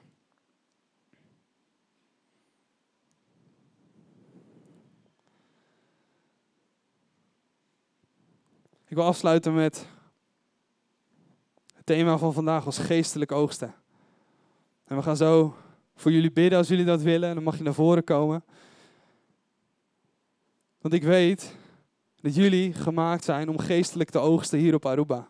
[8.87, 9.87] Ik wil afsluiten met
[11.75, 13.75] het thema van vandaag als geestelijk oogsten.
[14.85, 15.55] En we gaan zo
[15.95, 17.29] voor jullie bidden als jullie dat willen.
[17.29, 18.45] En dan mag je naar voren komen.
[20.81, 21.57] Want ik weet
[22.17, 25.30] dat jullie gemaakt zijn om geestelijk te oogsten hier op Aruba.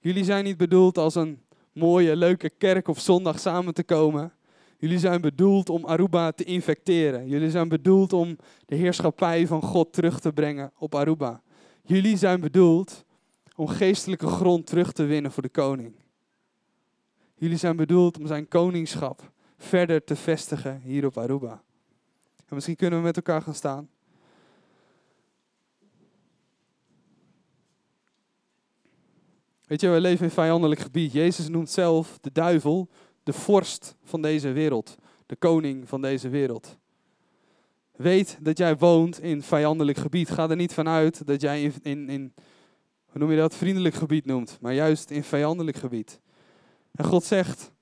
[0.00, 1.40] Jullie zijn niet bedoeld als een
[1.72, 4.32] mooie, leuke kerk of zondag samen te komen.
[4.78, 7.28] Jullie zijn bedoeld om Aruba te infecteren.
[7.28, 8.36] Jullie zijn bedoeld om
[8.66, 11.42] de heerschappij van God terug te brengen op Aruba.
[11.82, 13.04] Jullie zijn bedoeld
[13.56, 15.94] om geestelijke grond terug te winnen voor de koning.
[17.34, 21.62] Jullie zijn bedoeld om zijn koningschap verder te vestigen hier op Aruba.
[22.36, 23.88] En misschien kunnen we met elkaar gaan staan.
[29.68, 31.12] Weet je, we leven in vijandelijk gebied.
[31.12, 32.88] Jezus noemt zelf de duivel
[33.22, 34.96] de vorst van deze wereld,
[35.26, 36.78] de koning van deze wereld.
[37.96, 40.30] Weet dat jij woont in vijandelijk gebied.
[40.30, 42.34] Ga er niet vanuit dat jij in, in, in,
[43.06, 46.20] hoe noem je dat, vriendelijk gebied noemt, maar juist in vijandelijk gebied.
[46.92, 47.72] En God zegt,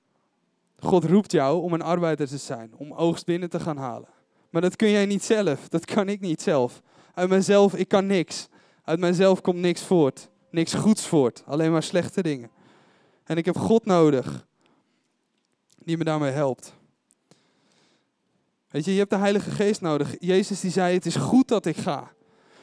[0.79, 4.09] God roept jou om een arbeider te zijn, om oogst binnen te gaan halen.
[4.49, 6.81] Maar dat kun jij niet zelf, dat kan ik niet zelf.
[7.13, 8.47] Uit mezelf, ik kan niks.
[8.83, 12.49] Uit mijzelf komt niks voort, niks goeds voort, alleen maar slechte dingen.
[13.23, 14.47] En ik heb God nodig,
[15.83, 16.73] die me daarmee helpt.
[18.69, 20.15] Weet je, je hebt de Heilige Geest nodig.
[20.19, 22.11] Jezus die zei, het is goed dat ik ga,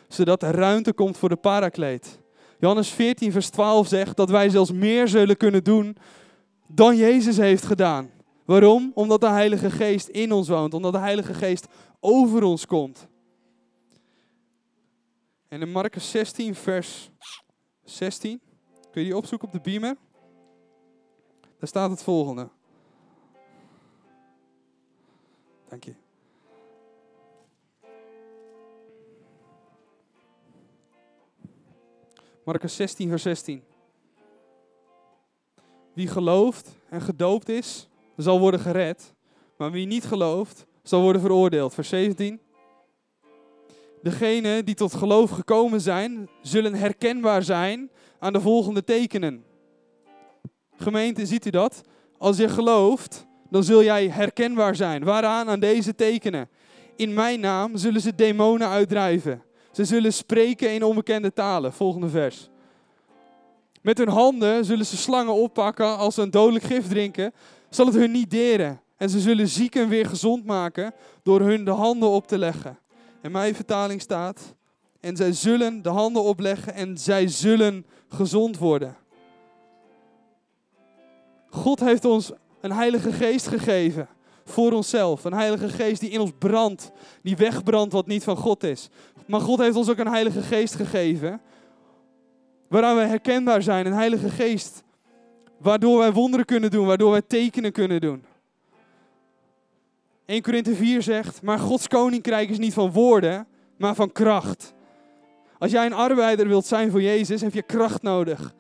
[0.09, 2.19] zodat er ruimte komt voor de parakleed.
[2.59, 5.97] Johannes 14, vers 12 zegt dat wij zelfs meer zullen kunnen doen
[6.67, 8.11] dan Jezus heeft gedaan.
[8.45, 8.91] Waarom?
[8.95, 11.67] Omdat de Heilige Geest in ons woont, omdat de Heilige Geest
[12.01, 13.07] over ons komt.
[15.49, 17.11] En in Marcus 16, vers
[17.85, 18.41] 16,
[18.91, 19.97] kun je die opzoeken op de beamer?
[21.59, 22.49] Daar staat het volgende.
[25.69, 25.95] Dank je.
[32.45, 33.63] Marcus 16, vers 16.
[35.93, 39.15] Wie gelooft en gedoopt is, zal worden gered.
[39.57, 41.75] Maar wie niet gelooft, zal worden veroordeeld.
[41.75, 42.41] Vers 17.
[44.05, 49.45] Degenen die tot geloof gekomen zijn, zullen herkenbaar zijn aan de volgende tekenen.
[50.77, 51.81] Gemeente, ziet u dat?
[52.19, 55.05] Als je gelooft, dan zul jij herkenbaar zijn.
[55.05, 55.49] Waaraan?
[55.49, 56.49] Aan deze tekenen.
[56.97, 59.43] In mijn naam zullen ze demonen uitdrijven.
[59.73, 61.73] Ze zullen spreken in onbekende talen.
[61.73, 62.49] Volgende vers.
[63.83, 67.33] Met hun handen zullen ze slangen oppakken als ze een dodelijk gif drinken.
[67.71, 68.81] Zal het hun niet deren.
[68.97, 72.79] En ze zullen zieken weer gezond maken door hun de handen op te leggen.
[73.25, 74.55] In mijn vertaling staat,
[75.01, 78.97] en zij zullen de handen opleggen en zij zullen gezond worden.
[81.51, 84.09] God heeft ons een heilige geest gegeven
[84.45, 85.25] voor onszelf.
[85.25, 86.91] Een heilige geest die in ons brandt,
[87.23, 88.89] die wegbrandt wat niet van God is.
[89.27, 91.41] Maar God heeft ons ook een heilige geest gegeven,
[92.69, 93.87] waaraan wij herkenbaar zijn.
[93.87, 94.83] Een heilige geest,
[95.59, 98.25] waardoor wij wonderen kunnen doen, waardoor wij tekenen kunnen doen.
[100.27, 103.47] 1 Korinthe 4 zegt, maar Gods koninkrijk is niet van woorden,
[103.79, 104.75] maar van kracht.
[105.59, 108.55] Als jij een arbeider wilt zijn voor Jezus, heb je kracht nodig.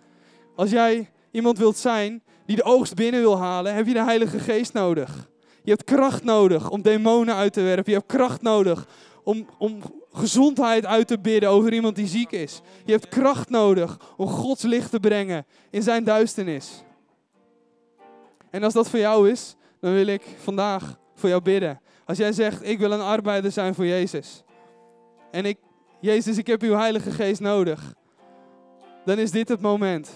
[0.54, 4.38] Als jij iemand wilt zijn die de oogst binnen wil halen, heb je de Heilige
[4.38, 5.28] Geest nodig.
[5.62, 7.92] Je hebt kracht nodig om demonen uit te werpen.
[7.92, 8.88] Je hebt kracht nodig
[9.22, 9.80] om, om
[10.12, 12.60] gezondheid uit te bidden over iemand die ziek is.
[12.84, 16.84] Je hebt kracht nodig om Gods licht te brengen in zijn duisternis.
[18.50, 21.80] En als dat voor jou is, dan wil ik vandaag voor jou bidden.
[22.04, 24.42] Als jij zegt, ik wil een arbeider zijn voor Jezus.
[25.30, 25.58] En ik,
[26.00, 27.94] Jezus, ik heb uw Heilige Geest nodig.
[29.04, 30.10] Dan is dit het moment.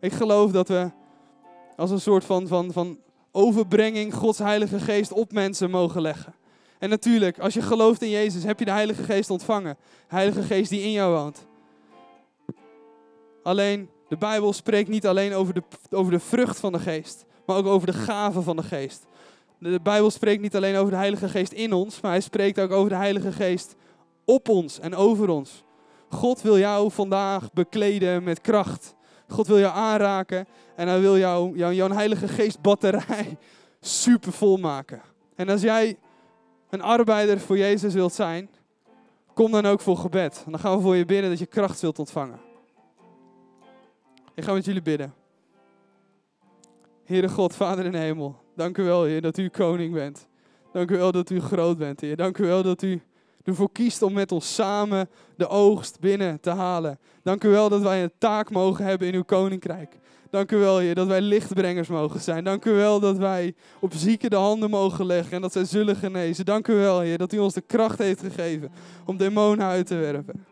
[0.00, 0.90] Ik geloof dat we
[1.76, 2.98] als een soort van, van, van
[3.32, 6.34] overbrenging Gods Heilige Geest op mensen mogen leggen.
[6.78, 9.76] En natuurlijk, als je gelooft in Jezus, heb je de Heilige Geest ontvangen.
[10.08, 11.46] De Heilige Geest die in jou woont.
[13.42, 17.56] Alleen, de Bijbel spreekt niet alleen over de, over de vrucht van de Geest, maar
[17.56, 19.06] ook over de gaven van de Geest.
[19.64, 22.70] De Bijbel spreekt niet alleen over de Heilige Geest in ons, maar hij spreekt ook
[22.70, 23.74] over de Heilige Geest
[24.24, 25.64] op ons en over ons.
[26.08, 28.94] God wil jou vandaag bekleden met kracht.
[29.28, 30.46] God wil jou aanraken
[30.76, 33.38] en hij wil jou, jou, jouw Heilige Geest batterij
[33.80, 35.02] super vol maken.
[35.34, 35.98] En als jij
[36.70, 38.50] een arbeider voor Jezus wilt zijn,
[39.34, 40.44] kom dan ook voor gebed.
[40.46, 42.40] Dan gaan we voor je bidden dat je kracht zult ontvangen.
[44.34, 45.14] Ik ga met jullie bidden.
[47.04, 50.26] Heere God, Vader in de hemel, dank u wel, Heer, dat u koning bent.
[50.72, 52.16] Dank u wel dat u groot bent, Heer.
[52.16, 53.02] Dank u wel dat u
[53.44, 56.98] ervoor kiest om met ons samen de oogst binnen te halen.
[57.22, 59.98] Dank u wel dat wij een taak mogen hebben in uw koninkrijk.
[60.30, 62.44] Dank u wel, Heer, dat wij lichtbrengers mogen zijn.
[62.44, 65.96] Dank u wel dat wij op zieken de handen mogen leggen en dat zij zullen
[65.96, 66.44] genezen.
[66.44, 68.70] Dank u wel, Heer, dat u ons de kracht heeft gegeven
[69.06, 70.46] om demonen uit te werpen.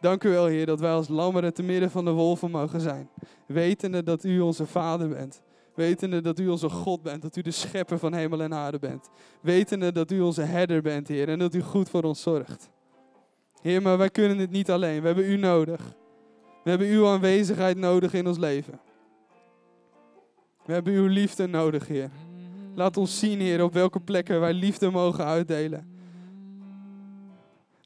[0.00, 3.10] Dank u wel, Heer, dat wij als lammeren te midden van de wolven mogen zijn.
[3.46, 5.42] Wetende dat u onze Vader bent.
[5.78, 9.10] Wetende dat u onze God bent, dat u de schepper van hemel en aarde bent.
[9.40, 12.70] Wetende dat u onze herder bent, Heer, en dat u goed voor ons zorgt.
[13.60, 15.00] Heer, maar wij kunnen het niet alleen.
[15.00, 15.94] We hebben u nodig.
[16.64, 18.80] We hebben uw aanwezigheid nodig in ons leven.
[20.64, 22.10] We hebben uw liefde nodig, Heer.
[22.74, 25.88] Laat ons zien, Heer, op welke plekken wij liefde mogen uitdelen.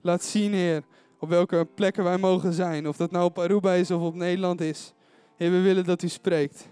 [0.01, 0.83] Laat zien, Heer,
[1.19, 2.89] op welke plekken wij mogen zijn.
[2.89, 4.93] Of dat nou op Aruba is of op Nederland is.
[5.37, 6.71] Heer, we willen dat u spreekt.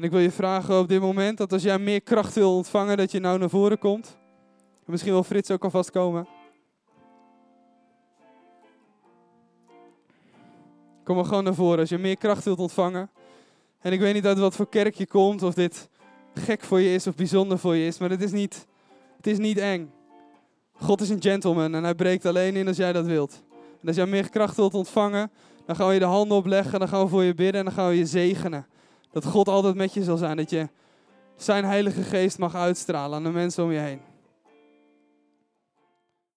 [0.00, 2.96] En ik wil je vragen op dit moment dat als jij meer kracht wil ontvangen,
[2.96, 4.16] dat je nou naar voren komt.
[4.84, 6.26] En misschien wil Frits ook alvast komen.
[11.04, 13.10] Kom maar gewoon naar voren als je meer kracht wilt ontvangen.
[13.80, 15.88] En ik weet niet uit wat voor kerk je komt, of dit
[16.34, 18.66] gek voor je is of bijzonder voor je is, maar het is niet,
[19.16, 19.92] het is niet eng.
[20.72, 23.42] God is een gentleman en hij breekt alleen in als jij dat wilt.
[23.80, 25.30] En als jij meer kracht wilt ontvangen,
[25.66, 27.74] dan gaan we je de handen opleggen, dan gaan we voor je bidden en dan
[27.74, 28.66] gaan we je zegenen.
[29.10, 30.68] Dat God altijd met je zal zijn, dat je
[31.36, 34.09] zijn heilige geest mag uitstralen aan de mensen om je heen.